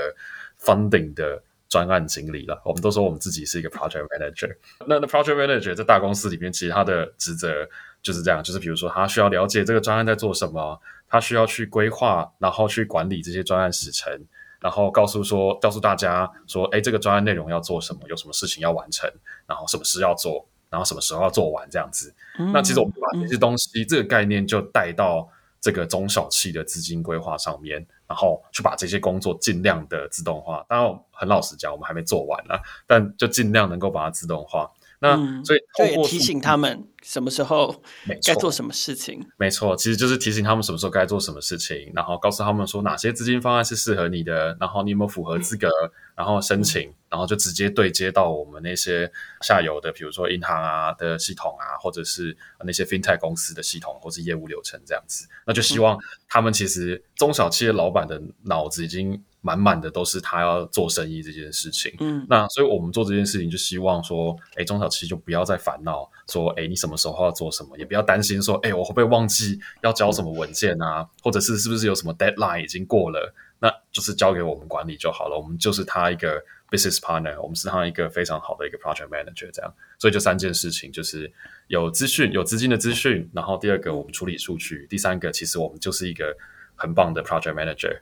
[0.62, 2.62] funding 的专案经理了。
[2.64, 4.56] 我们都说我们自己是一个 project manager。
[4.88, 7.68] 那那 project manager 在大公司里面，其实他的职责
[8.02, 14.14] 就是这样，就是比如说他需要了解这个专案在做什么，他需要去规划，然后去管理这些专案时程，
[14.62, 19.12] 然后告诉说告诉大家说，哎，这个专案内容要做什么，有什么事情要完成，
[19.46, 20.48] 然后什么事要做。
[20.70, 22.14] 然后什么时候要做完这样子？
[22.38, 25.28] 嗯、那其实我们把这些东西、嗯、这个概念就带到
[25.60, 30.66] 这个中小企的资金规划上面，然后去把这些工作尽量的自动化。
[30.70, 34.72] 当然，很老实讲，我们还没做完啦，但就尽量能够把它自动化。
[35.02, 37.82] 那、嗯、所以通过提醒他们什么时候
[38.26, 39.26] 该做什么事情。
[39.38, 49.10] 没错，其实就是提醒他们什么时候该做什么事情，然后告诉他们说哪些资金方案是适合你的，然后你有没有符合资格，嗯、然后申请，嗯、然后就直接对接到我们那些
[49.42, 52.36] 下游的，比如说银行啊的系统啊，或者是
[52.66, 55.28] 那些 FinTech 公司的系统，或是业务流程这样子。
[55.48, 59.24] 那就希望他们其实中小企业老板的脑子已经。
[59.42, 81.32] 满满的都是他要做生意这件事情，嗯，那所以我们做这件事情就希望说，哎，中小企就不要再烦恼说，哎，你什么时候要做什么，也不要担心说，哎，我会不会忘记要交什么文件啊，或者是是不是有什么 deadline 已经过了，那就是交给我们管理就好了，我们就是他一个 business partner，我们是他一个非常好的一个 project manager，这样，所以就三件事情，就是
[81.68, 86.36] 有资讯，有资金的资讯，然后第二个我们处理数据，第三个其实我们就是一个。
[86.80, 88.00] 很棒的 project manager，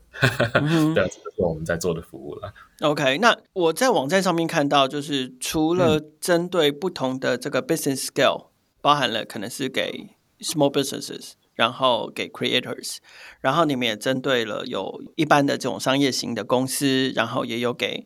[0.53, 2.53] 嗯、对，这是我们在做的服务了。
[2.81, 8.49] OK，那我在网站上面看到，就是除了针对不同的这个 business scale，、嗯、
[8.81, 12.97] 包含了可能是给 small businesses，然后给 creators，
[13.41, 18.05] 然后你们也针对了有一般的这种商业型的公司，然后也有给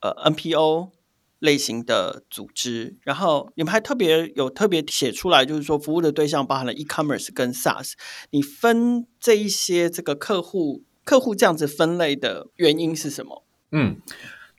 [0.00, 0.97] 呃 NPO。
[1.38, 7.92] 类型的组织，然后你们还特别有特别写出来，就是说服务的对象包含了 e-commerce 跟 SaaS。
[8.30, 13.44] 你分这一些这个客户客户这样子分类的原因是什么？
[13.70, 14.00] 嗯，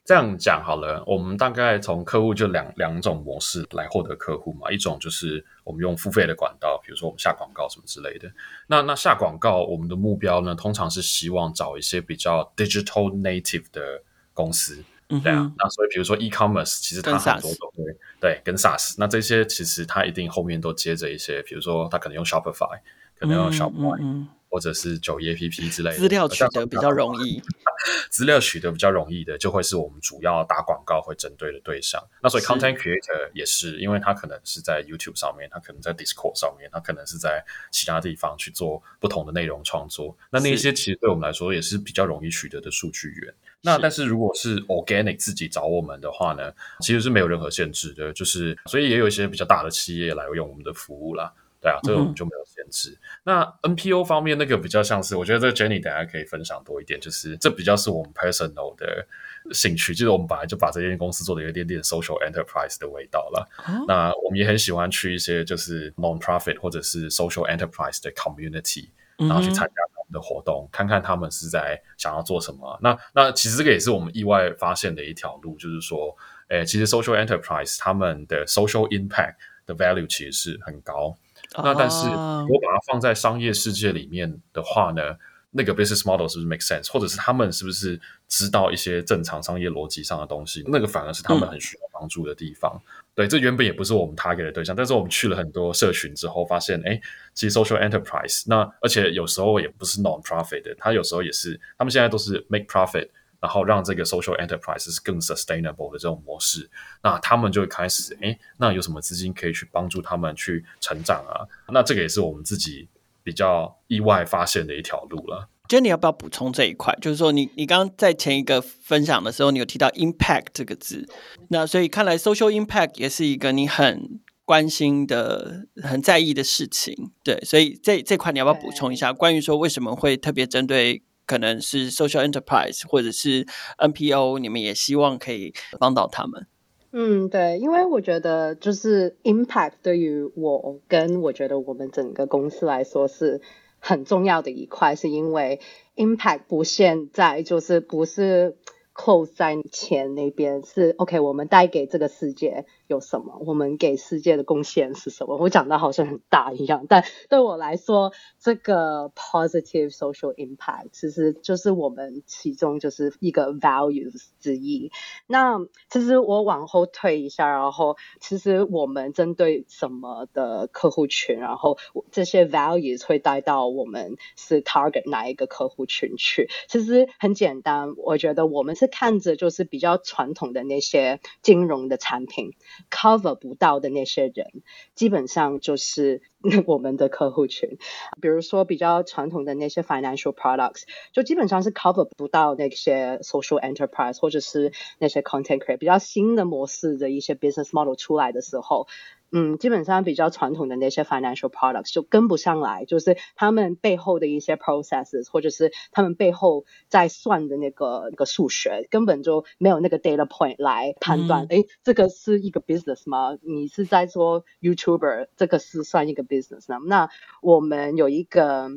[0.04, 4.70] 这样讲好了，我们大概从客户就两两种模式来获得客户嘛。
[4.70, 8.32] 一种就是我们用付费的管道，比如说我们下广告什么之类的。
[8.68, 14.82] 那那下广告，我们的目标呢，通常是希望找一些比较 digital native 的公司。
[15.18, 17.84] 对啊，那所以比如说 e-commerce，其实它很多都会
[18.20, 22.78] 对跟 SaaS，那这些其实它一定后面都接着一些，比如说它可能用 Shopify，
[23.18, 27.42] 可能用 Shopify，、嗯嗯、或者是九一 APP 之类的，资料取得比较容易，
[28.10, 32.02] 资料取得比较容易的，就会是我们主要打广告会针对的对象。
[32.22, 40.16] 那所以 Content Creator 也是，因为它可能是在 YouTube 上面，它可能在 Discord 上面，它可能是在其他地方去做不同的内容创作。
[40.30, 43.34] 那那些其实对我们来说也是比较容易取得的数据源。
[43.62, 52.90] 那但是如果是 organic 自己找我们的话呢，其实是没有任何限制的，就是所以也有一些比较大的企业来用我们的服务啦，对啊，这个我们就没有限制。
[52.90, 59.06] 嗯、那 NPO 方面那个比较像是，我觉得这个 Jenny 等下可以分享多一点，就是这比较是我们 personal 的
[59.52, 63.46] 兴趣，就是我们本来就把这间公司做的有一点点 social enterprise 的味道了。
[63.66, 69.74] 哦、那我们也很喜欢去一些就是 non-profit 或者是 social enterprise 的 community，然后去参加。
[70.12, 72.78] 的活动，看看他们是在想要做什么。
[72.82, 76.16] 那那其实这个也是我们意外发现的一条路，就是说，
[76.48, 79.34] 诶，其实 social enterprise 他们的 social impact
[79.66, 81.16] 的 value 其实是很高。
[81.54, 85.16] 啊、那但是我把它放在商业世界里面的话呢，
[85.50, 86.92] 那个 business model 是不是 make sense？
[86.92, 90.62] 或者是他们是不是知道一些正常商业逻辑上的东西？
[90.68, 92.80] 那个反而是他们很需要帮助的地方。
[92.84, 96.98] 嗯对，这原本也不是我们 target 的对象，但是我们去了很多社群之后，发现，哎，
[97.34, 103.08] 其实 social enterprise，那而且有时候也不是 non-profit 的，它有时候也是，他们现在都是 make profit，
[103.40, 106.70] 然后让这个 social enterprise 是更 sustainable 的这种模式，
[107.02, 111.44] 那他们就会开始，哎，那有什么资金可以去帮助他们去成长啊？
[111.68, 112.88] 那这个也是我们自己
[113.22, 115.46] 比较意外发现的一条路了。
[115.70, 116.92] Jenny 要不要补充这一块？
[117.00, 121.08] 就是说你，你你刚刚在前一个分享的时候，你有提到 impact 这个字，
[121.50, 127.12] 那所以看来 social impact 也是一个你很关心的、很在意的事情。
[127.22, 129.12] 对，所以这这块你要不要补充一下？
[129.12, 133.46] 关于说为什么会特别针对可能是 social enterprise 或者是
[133.78, 136.48] NPO，你们也希望可以帮到他们？
[136.90, 143.40] 嗯，对，因为我觉得就是 impact 对于我跟我觉得我们整个公司来说是。
[143.80, 145.60] 很重要的一块，是因为
[145.96, 148.56] impact 不现在就是不是
[148.94, 153.38] close 在钱那边，是 OK，我们带给这个世界有什么？
[153.46, 155.36] 我们给世界的贡献是什么？
[155.36, 164.90] 我讲的好像很大一样，但对我来说，这个 positive social impact 其实就是我们其中就是一个 values 之一。
[165.28, 171.78] 那其实我往后退一下，然后其实我们针对什么的客户群，然后
[172.10, 176.50] 这些 values 会带到我们是 target 哪一个客户群去？
[176.66, 182.50] 其实很简单，我觉得我们是看着就是比较传统的那些金融的产品。
[182.90, 184.62] Cover 不到的那些人，
[184.94, 186.22] 基本上就是
[186.66, 187.78] 我们的客户群。
[188.20, 198.86] 比如说比较传统的那些 financial products，就基本上是 cover 不到那些 social enterprise 或者是那些 content creator 比较新的模式的一些 business model 出来的时候。
[199.32, 213.38] 嗯，基本上比较传统的那些 financial products 就跟不上来，就是他们背后的一些 processes，或者是他们背后在算的那个那个数学，根本就没有那个 data point 来判断，哎、嗯，这个是一个 business 吗？
[213.42, 216.78] 你是在做 YouTuber，这个是算一个 business 吗？
[216.86, 218.70] 那我们有一个。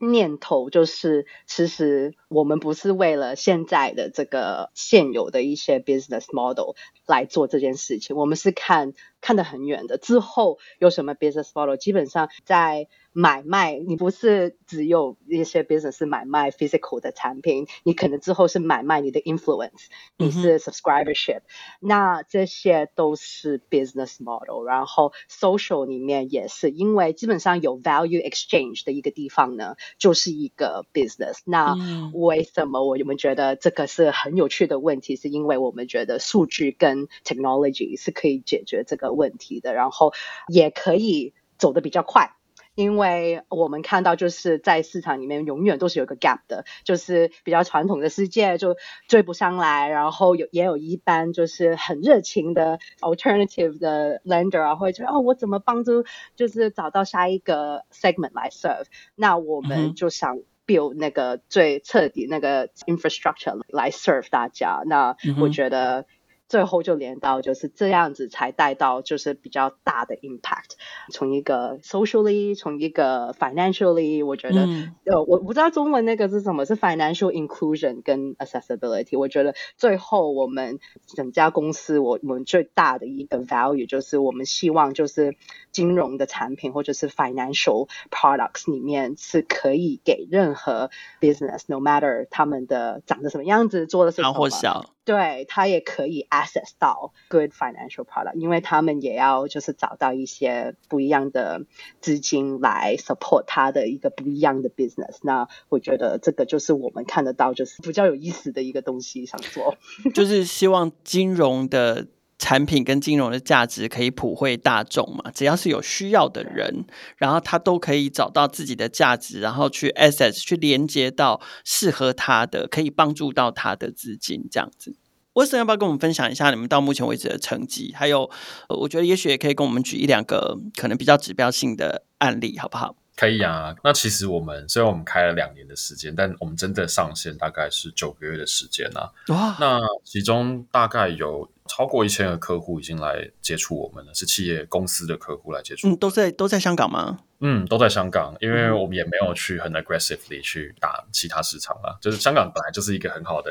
[0.00, 12.88] 念头就是，其实我们不是为了现在的这个现有的一些 business model 来做这件事情，我们是看看得很远的，之后有什么 business model，基本上在。
[13.14, 21.42] 买卖，你不是只有一些 business 买卖 physical 的产品，你可能之后是买卖你的 influence，你是 subscribership，、嗯、
[21.80, 24.62] 那这些都是 business model。
[24.64, 31.38] 然后 social 里面也是，因为基本上有 value exchange 的一个地方呢，就是一个 business。
[31.44, 31.74] 那
[32.12, 35.16] 为什么我们觉得这个是很有趣的问题？
[35.16, 40.12] 是因为我们觉得数据跟 technology 是可以解决这个问题的，然后
[40.48, 42.32] 也可以走得比较快。
[42.74, 48.76] 因为我们看到，就是在市场里面永远都是有个 gap 的，就是比较传统的世界就
[49.08, 56.04] 追不上来，然后有也有一般就是很热情的 alternative 的 lender 啊，会觉得哦，我怎么帮助
[56.36, 58.84] 就是找到下一个 segment 来 serve？
[59.16, 64.82] 那我们就想 build 那个最彻底那个 infrastructure 来 serve 大家。
[64.86, 66.06] 那我觉得。
[66.48, 70.76] 最后就连到就是这样子才带到就是比较大的 impact，
[71.12, 79.18] 从一个 socially，从一个 financially，我觉得、嗯、呃我不知道中文那个是什么，是 financial inclusion 跟 accessibility。
[79.18, 85.36] 我觉得最后我们整家公司我我们最大的一个 value 就是我们希望就是
[85.70, 94.32] 金融的产品或者是 financial products 里面是可以给任何 business no matter 他们的长得什么样子，做的是什么。
[94.32, 94.86] 大或小。
[95.08, 101.62] 对，他也可以 access 到 good financial product，因为他们也要就是找到一些不一样的
[102.02, 105.16] 资金来 support 他的一个不一样的 business。
[105.22, 109.78] 那我觉得这个就是我们看得到就是比较有意思的一个东西想做，
[110.12, 112.06] 就是希望金融的
[112.38, 116.84] 产品跟金融的价值可以普惠大众嘛，只要是有需要的人，
[117.16, 124.96] 然后他都可以找到自己的价值，然后去 access 去连接到适合他的，可以帮助到他的资金这样子。
[125.34, 127.92] Wilson 要不要跟我们分享一下你们到目前为止的成绩？
[127.94, 128.28] 还有，
[128.68, 132.96] 我觉得也许也可以跟我们举一两个可能比较指标性的案例，好不好？
[133.18, 133.74] 可以啊。
[133.82, 139.10] 那其实我们虽然我们开了两年的时间，但我们真的上线大概是九个月的时间啊。
[139.28, 139.56] 哇！
[139.58, 145.88] 那其中大概有超过一千个客户已经来接触我们了，是企业公司的客户来接触。
[145.88, 147.18] 嗯，都在都在香港吗？
[147.40, 151.98] 嗯，都在香港，因为我们也没有去很 aggressively 去打其他市场啊。
[152.00, 153.50] 就是香港本来就是一个很好的。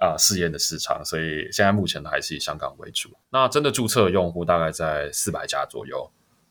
[0.00, 3.10] 啊，试验的市场，所以现在目前还是以香港为主。
[3.28, 6.10] 那真的注册的用户大概在四百家左右，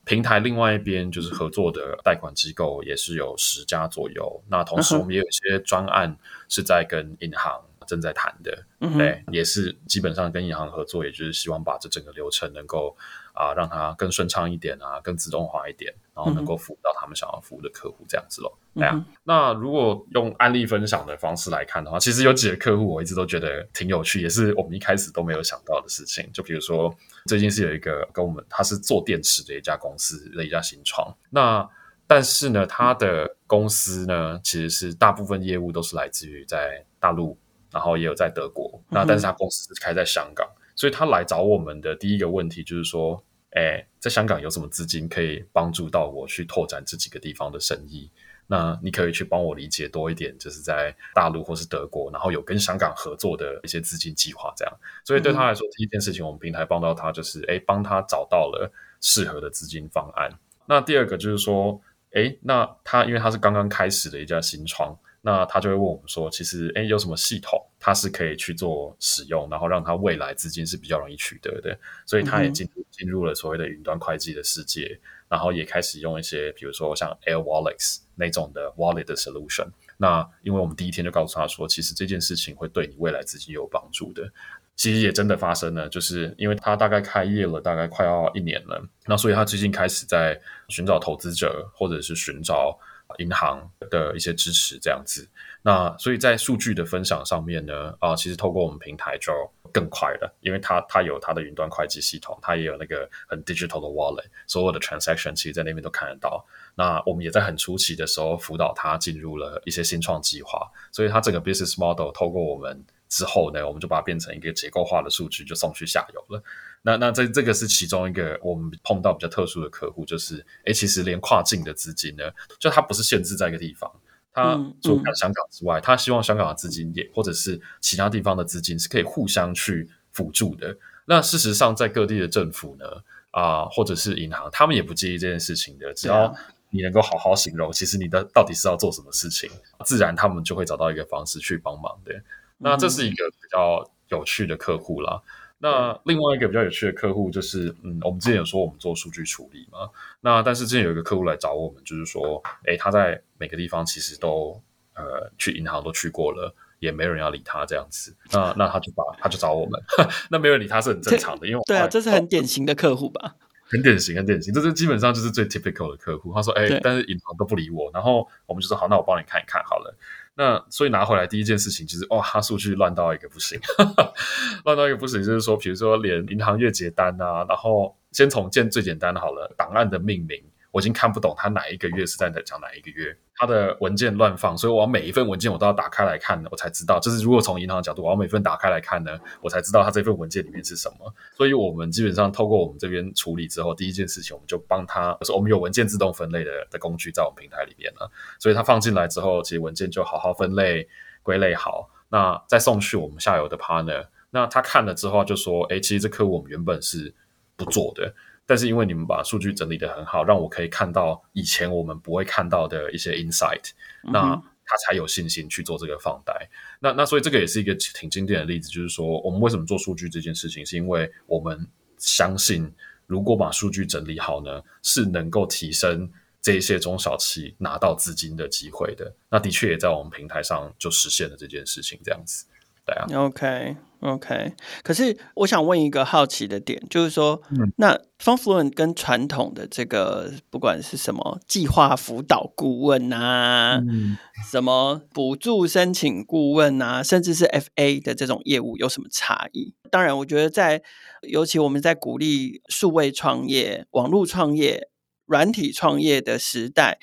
[0.10, 4.44] 平台另外一边就是合作的贷款机构也是有十家左右。
[4.50, 6.18] 那同时我们也有一些专案
[6.48, 12.98] 是在跟银行正在谈的，嗯、对，也是基本上跟银行合作，也就是希望把这整个流程能够。
[13.40, 18.60] 啊，让它更顺畅一点啊，更自动化一点，然后能够服务到他们想要服务的客户，这样子咯。
[18.76, 26.30] 哎、嗯、呀，那如果用案例分享的方式来看的话，其实有几个客户我一直都觉得挺有趣，也是我们一开始都没有想到的事情。
[26.34, 26.94] 就比如说，
[27.28, 31.16] 最近是有一个跟我们，他是做电池的一家公司的一家新创。
[31.30, 31.66] 那
[32.08, 37.38] 但是呢，他的公司呢，其实是大部分业务都是来自于在大陆，
[37.72, 38.82] 然后也有在德国。
[38.90, 43.24] 那但是他公司是开在香港，所以他来找我们的第一个问题就是说。
[43.52, 48.10] 哎，在香港有什么资金可以帮助到我去拓展这几个地方的生意？
[48.52, 54.74] 那你可以去帮我理解多一点，就是在大陆或是德国，然后有跟香港合作的一些资金计划这样。
[55.06, 60.32] 所以对他来说，第一件事情，我们平台帮到他就是，哎，帮他找到了适合的资金方案。
[60.66, 61.80] 那第二个就是说，
[62.14, 71.78] 哎，那他因为他是刚刚开始的一家新创，那他就会问我们说，其实诶有什么系统，它是可以去做使用，然后让它未来资金是比较容易取得的。
[72.06, 79.68] 所以他也进入进入了所谓的云端会计的世界，然后也开始用一些比如说像 Air Wallets 那种的 Wallet 的 solution。
[79.98, 84.32] 那因为我们第一天就告诉他说，其实这件事情会对你未来资金有帮助的。
[84.78, 90.40] 其实也真的发生了，就是因为他大概开业了大概快要一年了，那所以他最近开始在
[90.70, 92.80] 寻找投资者，或者是寻找
[93.18, 95.28] 银行的一些支持这样子。
[95.62, 99.34] 那所以在数据的分享上面呢，啊，其实透过我们平台就
[99.74, 106.46] 更快了，因为它它有它的云端会计系统，它也有那个很 digital 的 wallet，所有的 transaction 其实在那边都看得到。
[106.76, 112.86] 那我们也在很初期的时候辅导它进入了一些新创计划，所以它整个 business model 透过我们。
[113.10, 116.42] 之后呢，我们就把它变成一个结构化的数据，就送去下游了。
[116.82, 122.24] 那那这这个是其中一个我们碰到比较特殊的客户，就是诶，其实连跨境的资金呢，
[122.58, 123.92] 就它不是限制在一个地方，
[124.32, 130.78] 它除了香港之外，他、嗯嗯、希望香港的资金也或者是其他地方的资金是可以互相去辅助的。
[131.06, 132.86] 那事实上，在各地的政府呢，
[133.32, 136.34] 啊、呃，或者是银行，他们也不介意这件事情的，只要
[136.70, 139.50] 你能够好好形容，其实你的到底是要做什么事情，
[139.84, 142.14] 自然他们就会找到一个方式去帮忙的。
[142.60, 145.22] 那这是一个比较有趣的客户啦。
[145.62, 149.90] 那另外一个比较有趣的客户就是，嗯，我们之前有说我们做数据处理嘛。
[150.22, 154.62] 那但是之前有一个客户来找我们，就是说，诶，他在每个地方其实都
[154.96, 158.16] 呃去银行都去过了，也没人要理他这样子。
[158.32, 159.82] 那那他就把他就找我们，
[160.32, 163.36] 那没人理他是很正常的，因为对啊，这是很典型的客户吧？
[163.72, 166.34] 很典型，很典型，这是基本上就是最 typical 的客户。
[166.34, 169.94] 他说，诶，但是银行都不理我，然后我们就说好，那我帮你看一看好了。
[170.40, 173.60] 那所以拿回来第一件事情就是，哇，他数据乱到一个不行，
[174.64, 180.42] 乱到一个不行，就是说，比如说连银行月结单啊，然后先从建最简单的好了，档案的命名。
[180.72, 187.00] 我已经看不懂他哪一个月是在讲哪一个月，他的文件乱放，所以我每一份文件我都要打开来看，我才知道。
[187.00, 191.14] 就是如果从银行的角度，我要每份打开来看呢，我才知道他这份文件里面是什么。
[191.36, 200.88] 所以我们基本上透过我们这边处理之后，第一件事情我们就帮他，是我们有文件自动分类的的工具在我们平台里面了，所以他放进来之后，其实文件就好好分类
[201.24, 207.16] 归类好，那再送去我们下游的 partner，那他看了之后就说，哎，其实这客户我们原本是
[207.56, 208.14] 不做的。
[208.50, 213.70] 但是因为你们把数据整理得很好，让我可以看到以前我们不会看到的一些 insight，
[214.06, 214.22] 嗯、那
[214.66, 216.50] 他才有信心去做这个放贷。
[216.80, 221.64] 那那所以这个也是一个挺经典的例子，就是说我们为什么做数据这件事情，是因为我们
[222.00, 222.74] 相信
[223.06, 229.14] 如果把数据整理好呢，是能够提升这一些中小企拿到资金的机会的。
[229.30, 232.48] 那的确也在我们平台上就实现了这件事情，这样子。
[232.84, 233.76] 对啊，OK。
[234.02, 244.18] OK，可是我想问一个好奇的点，就是说，嗯、那 Fundfluent 跟传统的这个不管是什么计划辅导顾问啊，嗯、
[244.50, 249.74] 什么补助申请顾问啊，甚至是 FA 的这种业务有什么差异？
[249.92, 250.82] 当然，我觉得在
[251.24, 254.88] 尤其我们在鼓励数位创业、网络创业、
[255.26, 257.00] 软体创业的时代，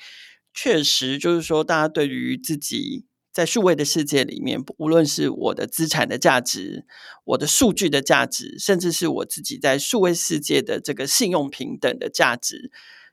[0.53, 3.05] 确实就是说，大家对于自己。
[3.37, 6.87] 在数位的世界里面，无论是我的资产的价值、
[7.23, 12.71] 我的数据的价值，甚至是我自己在数位世界的这个信用平等的价值，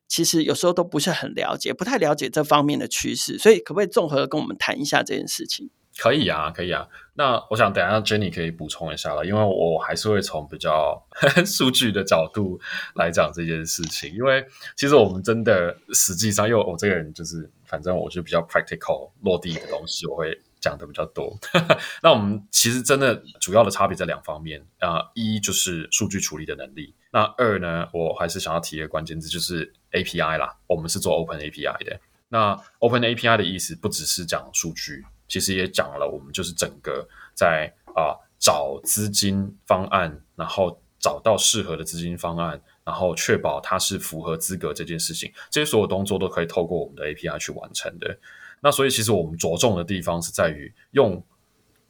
[0.08, 3.36] 其实有时候都不是很了解，不太了解这方面的趋势。
[3.36, 5.68] 所以，可不可以综合跟我们谈一下这件事情？
[5.98, 6.88] 可以啊，可以啊。
[7.14, 11.00] 那我想等下 Jenny 可以补充一下了，因为我还是会从比较
[11.46, 12.60] 数据的角度
[12.94, 14.12] 来讲这件事情。
[14.12, 14.44] 因为
[14.76, 21.38] 其实我们真的实际上，因为我这个人就是，反正我就比较 practical 落地的东西，我会讲的比较多。
[22.02, 26.92] 那我们其实真的主要的差别在两方面啊、一就是数据处理的能力。
[27.12, 30.56] 那二呢，我还是想要提一个关键字，就是 API 啦。
[30.66, 32.00] 我们是做 Open API 的。
[32.30, 35.04] 那 Open API 的意思不只是讲数据。
[35.28, 48.18] 其实也讲了，我们就是整个在啊、呃、找资金方案，然后找到适合的资金方案，然后确保它是符合资格这件事情，这些所有动作都可以透过我们的 API 去完成的。
[48.60, 51.22] 那所以其实我们着重的地方是在于用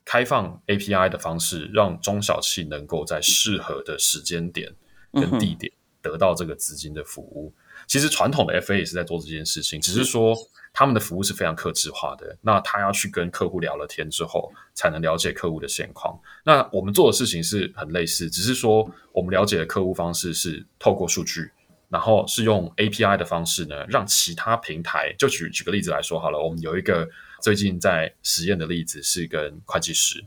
[0.04, 4.74] 开放 API 的方式，让中小企能够在适合的时间点
[5.12, 5.72] 跟地点
[6.02, 7.52] 得到这个资金的服务。
[7.86, 10.34] 其实传统的 FA 也是在做这件事情，只是说
[10.74, 12.36] 他们的服务是非常克制化的。
[12.42, 16.20] 那他要去跟客户聊了天之后，才能了解客户的现况。
[16.44, 21.50] 那我们做的事情是很类似，只是说我们了解的客户方式是透过数据，
[21.88, 27.08] 然后是用 API 的方式呢，让其他平台，就举举个例子来说好了，我们有一个
[27.40, 30.24] 最近在实验的例子是跟会计师。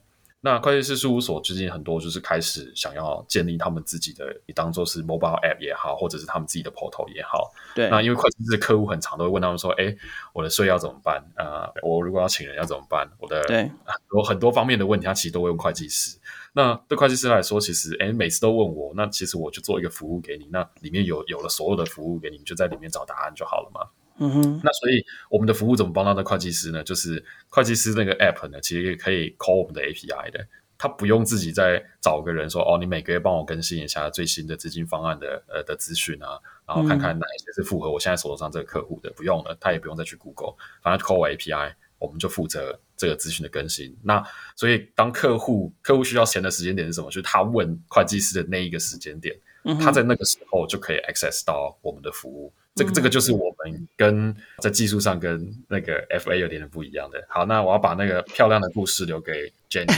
[0.48, 7.52] 那会计师事务所最近很多就是开始想要建立他们自己的，你当做是 mobile app 也好，或者是他们自己的 portal 也好。
[7.76, 7.90] 对。
[7.90, 9.94] 那因为会计师的客户很常都会问他们说：“哎，
[10.32, 11.22] 我的税要怎么办？
[11.36, 13.06] 呃，我如果要请人要怎么办？
[13.20, 16.18] 我的对 很多很多方面的问题，他其实都会问会计师。
[16.54, 23.82] 那对会计师来说，其实哎，每次都问我，那其实我就做一个服务给你，那里面有有了所有的服务给你，你就在里面找答案就好了嘛。
[24.20, 24.62] 嗯哼。
[24.64, 26.84] 那所以我们的服务怎么帮到的会计师呢？
[26.84, 30.48] 就是会计师那个 app 呢，其实也可以 call 我们的 API 的。
[30.80, 36.38] 他不用自己再找个人说哦，你每个月帮我更新一下最新的资金方案的呃的资讯啊，
[36.68, 40.54] 然后看看哪一些是符合我现在手头上这个客户的，嗯、不用了，他也不用再去 Google，
[40.84, 43.98] 反正 call 我 API，我们就负责这个资讯的更新。
[44.04, 44.24] 那
[44.56, 47.08] 所以当客户客户需要钱的时间点是什么？
[47.08, 52.54] 就是他问会计师的那一个时间点，嗯、他在那个时候就可以 access 到我们的服务。
[52.78, 57.26] 这个这个就是我们跟在技术上跟那个 FA 有点点不一样的。
[57.28, 59.88] 好，那我要把那个漂亮的故事留给 Jenny。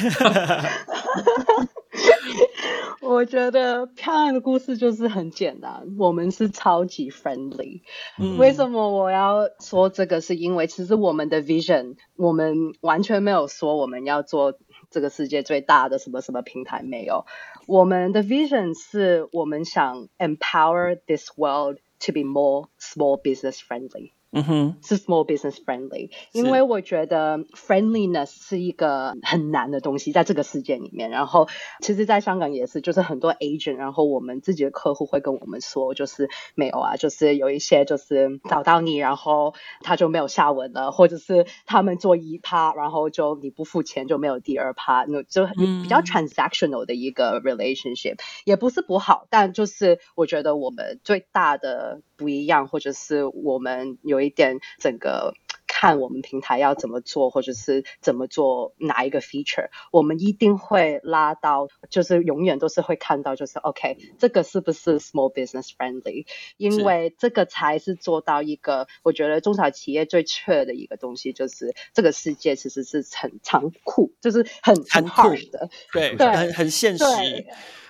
[3.02, 7.82] 我觉得漂亮的故事就是很简单，我们是超级 friendly。
[8.18, 8.38] 嗯。
[8.38, 10.22] 为什么我要说这个？
[10.22, 14.54] 是因为其实我们的 vision，我们完全没有说我们要做
[14.92, 17.26] 这个世界最大的什么什么平台，没有。
[17.66, 21.78] 我们的 vision 是我们想 empower this world。
[22.02, 24.14] To be more small business friendly.
[24.32, 31.10] 嗯哼，是 small business friendly，因为我觉得 friendliness 是一个很难的东西，在这个世界里面。
[31.10, 31.48] 然后，
[31.82, 54.19] 其实，在香港也是，就是很多 agent，然后我们自己的客户会跟我们说，就是没有啊，就是有一些就是找到你，然后他就没有下文了，或者是他们做一趴，然后就你不付钱就没有第二趴，那就比较 transactional 的一个 relationship，嗯，也不是不好，但就是我觉得我们最大的不一样，或者是我们有。
[54.20, 55.34] 有一点，整个
[55.66, 66.26] 看我们平台要怎么做，或者是怎么做哪一个 feature，我们一定会拉到，就是永远都是会看到，就是 OK，这个是不是 small business friendly？
[66.58, 76.16] 因为这个才是做到一个，我觉得中小企业最缺的一个东西，就是这个世界其实是很残酷，就是很很 hard 的，对。
[76.18, 77.06] 对，很很现实。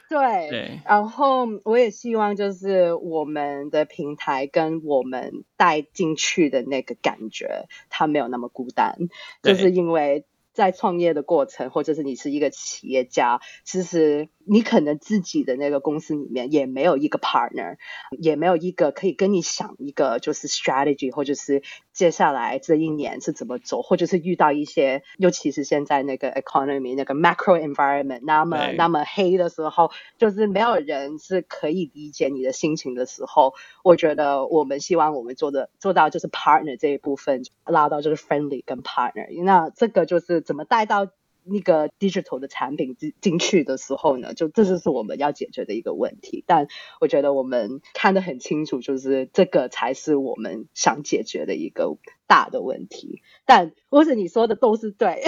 [0.09, 8.97] 对，对，然后我也希望就是我们的平台跟我们带进去的那个感觉，它没有那么孤单，
[9.43, 14.27] 就是因为在创业的过程，或者是你是一个企业家，其实。
[14.49, 17.77] 你可能自己的那个公司里面也没有一个 partner，
[18.17, 21.61] 也没有一个可以跟你想一个就是 strategy，或者是
[21.93, 41.07] 接下来这一年是怎么走，或者是遇到一些，尤其是现在那个 economy 那个 macro environment 那么那么黑的时候，就是没有人是可以理解你的心情的时候，我觉得我们希望我们做的做到就是 partner 这一部分拉到就是 friendly 跟 partner，那这个就是怎么带到。
[41.43, 46.43] 那个 digital 的产品进进去的时候呢，就这就是我们要解决的一个问题。
[46.45, 46.67] 但
[46.99, 53.21] 我觉得我们看得很清楚，就是这个才是我们想解决的一个大的问题。
[53.45, 55.23] 但不是你说的都是对，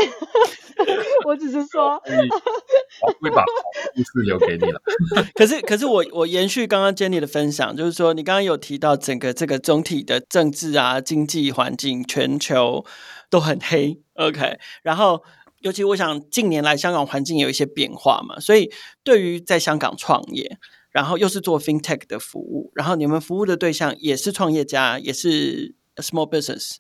[1.26, 3.44] 我只是说，我会把
[3.96, 4.82] 故事留给你了。
[5.34, 12.86] 可是，可是我我延续刚刚 Jenny 的分享，就是说你刚刚有提到整个这个总体的政治啊、经济环境、全球
[13.30, 14.00] 都很黑。
[14.14, 15.24] OK，然后。
[15.62, 18.72] 尤其我想近年来香港环境有一些变化嘛，所以
[19.04, 20.58] 对于在香港创业，
[20.92, 26.78] 然后又是做 FinTech 的服务，然后你们服务的对象也是创业家，也是 small business，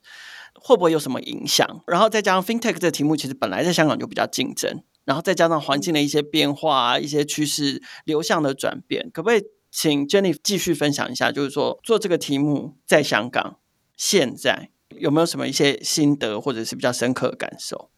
[0.56, 1.84] 会不会有什么影响？
[1.88, 11.32] 然后再加上 FinTech 这个题目，其实本来在香港就比较竞争，然后再加上环境的一些变化、一些趋势流向的转变，可不可以请 Jenny 继续分享一下？
[11.32, 13.60] 就是说做这个题目在香港
[13.96, 17.90] 现在有没有什么一些心得，或者是比较深刻的感受？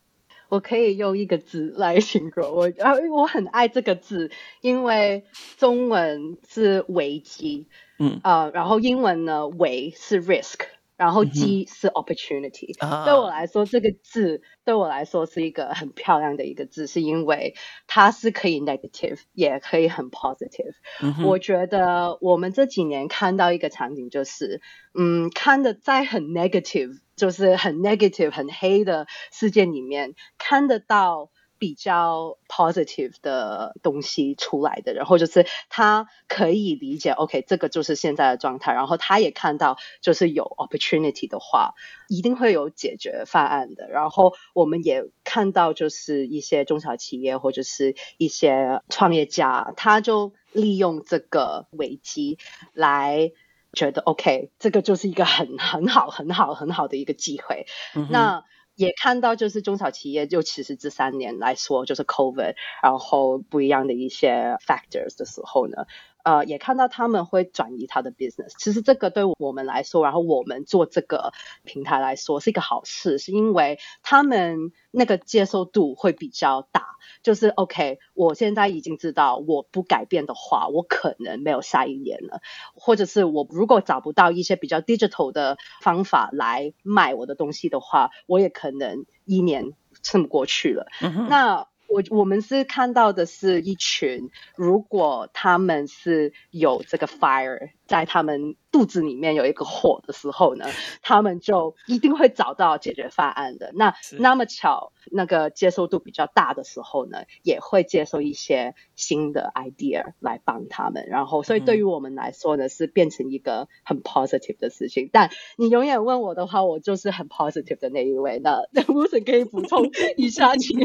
[0.53, 4.29] 我可以用一个字来形容我，啊，我很爱这个字，
[4.61, 5.23] 因为
[5.57, 7.65] 中文是危机，
[7.97, 10.59] 嗯啊，呃，然后英文呢，危是 risk。
[10.95, 17.55] 然后机是 opportunity，嗯，对我来说，这个字对我来说是一个很漂亮的一个字，是因为
[17.87, 20.73] 它是可以 negative，也可以很 positive。
[21.01, 21.23] 嗯。
[21.25, 24.61] 我觉得我们这几年看到一个场景，就是
[24.93, 31.29] 嗯，看的在很 negative，就是很 negative、很黑的世界里面，看得到。
[31.63, 41.75] 比较 positive 的东西出来的，然后就是他可以理解，OK，这个就是现在的状态，然后他也看到，就是有 opportunity 的话，
[42.09, 43.87] 一定会有解决方案的。
[43.89, 52.39] 然后我们也看到，就是一些中小企业或者是一些创业家，他就利用这个危机
[52.73, 53.31] 来
[53.71, 57.67] 觉得，OK，这个就是一个很很好、很好、很好的一个机会。
[57.95, 58.43] 嗯、那
[58.75, 65.85] 也看到就是中小企业，就其实这三年来说，就是 COVID，然后不一样的一些 factors 的时候呢。
[66.23, 76.87] 呃，也看到他们会转移他的 business，其实这个对我们来说，然后我们做这个平台来说是一个好事，是因为他们那个接受度会比较大。
[77.21, 82.41] 就是 OK，我现在已经知道，我不改变的话，我可能没有下一年了，
[82.73, 90.87] 或者是我如果找不到一些比较 digital 的方法来卖我的东西的话，我也可能一年撑不过去了。
[91.29, 91.67] 那。
[91.93, 100.65] 我我们是看到的是一群，如果他们是有这个 fire 在他们肚子里面有一个火的时候呢，
[101.03, 103.71] 他们就一定会找到解决方案的。
[103.75, 111.05] 那那么巧，那个接受度比较大的时候呢，也会接受一些新的 idea 来帮他们。
[111.07, 115.07] 然后，所以对于我们来说呢，是变成一个很 positive 的事情。
[115.13, 118.39] 但你永远问我的话，我就是很 positive 的那一位。
[118.43, 119.87] 那 Wilson 可以补充
[120.17, 120.83] 一下，你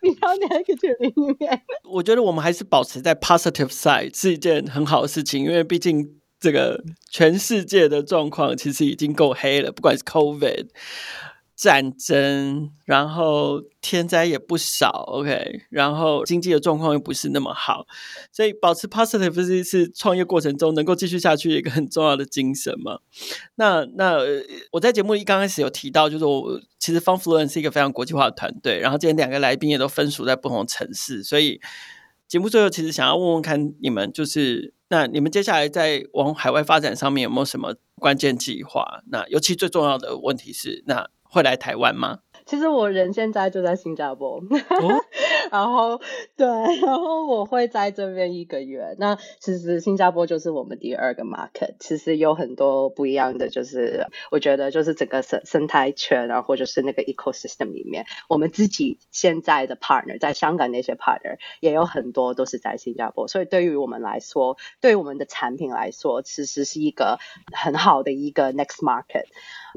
[0.00, 1.62] 比较 negative 的一面。
[1.90, 6.11] 我觉得我们还是保持在 positive side 是一件很好的事情，因为毕竟。
[6.42, 10.66] 这个全世界的状况其实已经够黑了，不管是 COVID
[11.54, 17.86] 战争，然后天灾也不少，OK，然后经济的状况又不是那么好，
[18.32, 22.98] 所以保持 positive 是是创业过程中能够继续下去一个很重要的精神嘛。
[23.54, 24.18] 那那
[24.72, 31.60] 我在节目一刚开始有提到，就是我其实 Fun.Fluent 是一个非常国际化的团队，然后今天两个来宾也都分属在不同城市，所以
[32.26, 34.74] 节目最后其实想要问问看你们，就是。
[34.92, 39.00] 那你们接下来在往海外发展上面有没有什么关键计划？
[39.10, 42.18] 那尤其最重要的问题是，那会来台湾吗？
[42.52, 44.42] 其实我人现在就在新加坡，哦、
[45.50, 45.98] 然后
[46.36, 46.46] 对，
[46.82, 48.94] 然后我会在这边一个月。
[48.98, 67.18] 那其实新加坡就是我们第二个 market，其实有很多不一样的，就是我觉得就是整个生生态圈，然后或者是那个 ecosystem 里面，我们自己现在的 partner 在香港那些 partner 也有很多都是在新加坡，所以对于我们来说，对于我们的产品来说，其实是一个
[67.50, 69.24] 很好的一个 next market。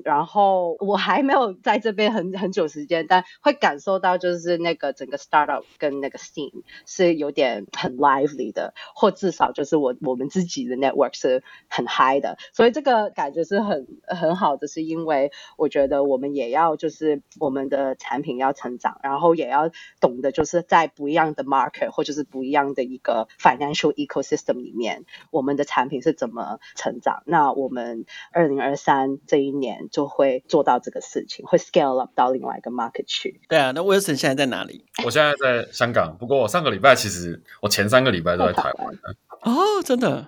[0.04, 24.62] 然后我还没有在这边很很久时间，但会感受到就是那个整个 startup 跟那个 scene 是有点很 lively 的，或至少就是我我们自己的 network 是很 high 的，所以这个感觉是很很好的，是因为我觉得我们也要就是我们的产品要成长，然后也要懂得就是在不一样的 market 或者是不一样的一个 financial ecosystem
[24.62, 27.24] 里面，我们的产品是怎么成长。
[27.26, 29.76] 那我们二零二三这一年。
[29.92, 33.42] 就会做到这个事情，会 scale up 到另外一个 market 去。
[33.50, 34.86] 对啊，那 Wilson 现在在哪里？
[35.04, 38.98] 我现在在香港，不过我上个礼拜其实我前三个礼拜都在台湾。
[39.42, 40.28] 哦，真的？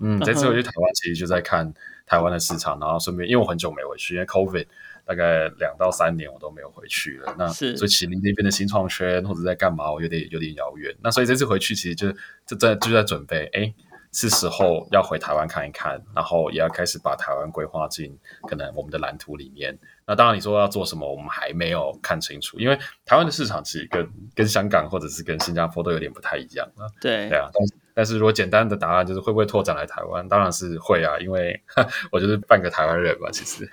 [0.00, 1.72] 嗯，这次我去台湾其实就在看
[2.06, 4.66] 台湾的市场，然后顺便因为我很久没回去，因为 COVID
[5.04, 7.34] 大概两到三年我都没有回去了。
[7.38, 10.94] 那是所以其实离那边的新创圈或者在干嘛，我有点有点遥远。
[11.02, 12.10] 那所以这次回去其实就
[12.46, 13.74] 就在就在准备，哎。
[14.12, 19.78] 是时候要回台湾看一看，然后也要开始把台湾规划进可能我们的蓝图里面。
[20.06, 26.90] 那当然，你说要做什么，我们还没有看清楚，因为台湾的市场其实跟跟香港或者是跟新加坡都有点不太一样啊。
[27.00, 27.48] 对，对啊。
[27.54, 31.62] 但是但是如果简单的答案就是会不会拓展来台湾，当然是会啊，因为
[32.10, 33.70] 我就是半个台湾人嘛，其实。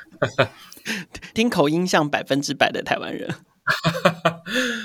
[1.33, 3.33] 听口音像百分之百的台湾人。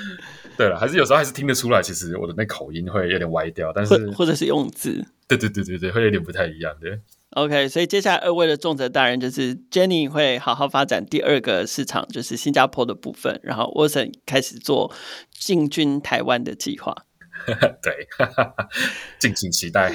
[0.57, 6.99] 对了，还是有时候还是听得出来，其实我的那口音会有点歪掉，但是或者是用字，对对对对对，会有点不太一样的。
[7.31, 14.93] OK，所以接下来二位的重责大人就是 Jenny 会好好发展第二个市场，就是新加坡的部分，然后 Wilson 开始做
[15.31, 16.95] 进军台湾的计划。
[17.81, 18.07] 对，
[19.19, 19.91] 敬请期待。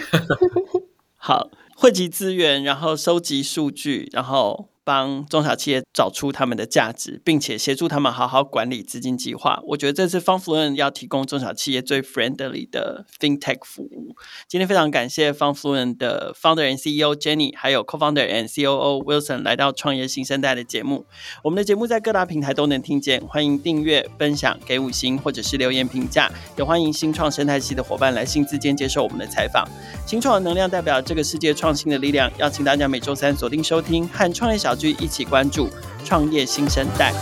[1.17, 4.69] 好，汇集资源，然后收集数据，然后。
[4.89, 9.61] 帮中小企业找出他们的价值，并且协助他们好好管理资金计划。
[9.67, 14.17] 我觉得这是 Fun.Fluent 要提供中小企业最 friendly 的 FinTech 服务。
[14.49, 21.05] 今天非常感谢 Fun.Fluent 的 Founder and CEO Jenny，还有 Co-Founder and COO Wilson 来到创业新生代的节目。
[21.45, 26.33] 我们的节目在各大平台都能听见，欢迎订阅、分享、给五星或者是留言评价。
[26.57, 29.69] 也欢迎新创生态系的伙伴来信之间接受我们的采访。
[30.07, 35.69] 新创的能量代表这个世界创新的力量，邀请大家每周三锁定收听和创业小君一起关注
[36.05, 37.13] 创业新生代。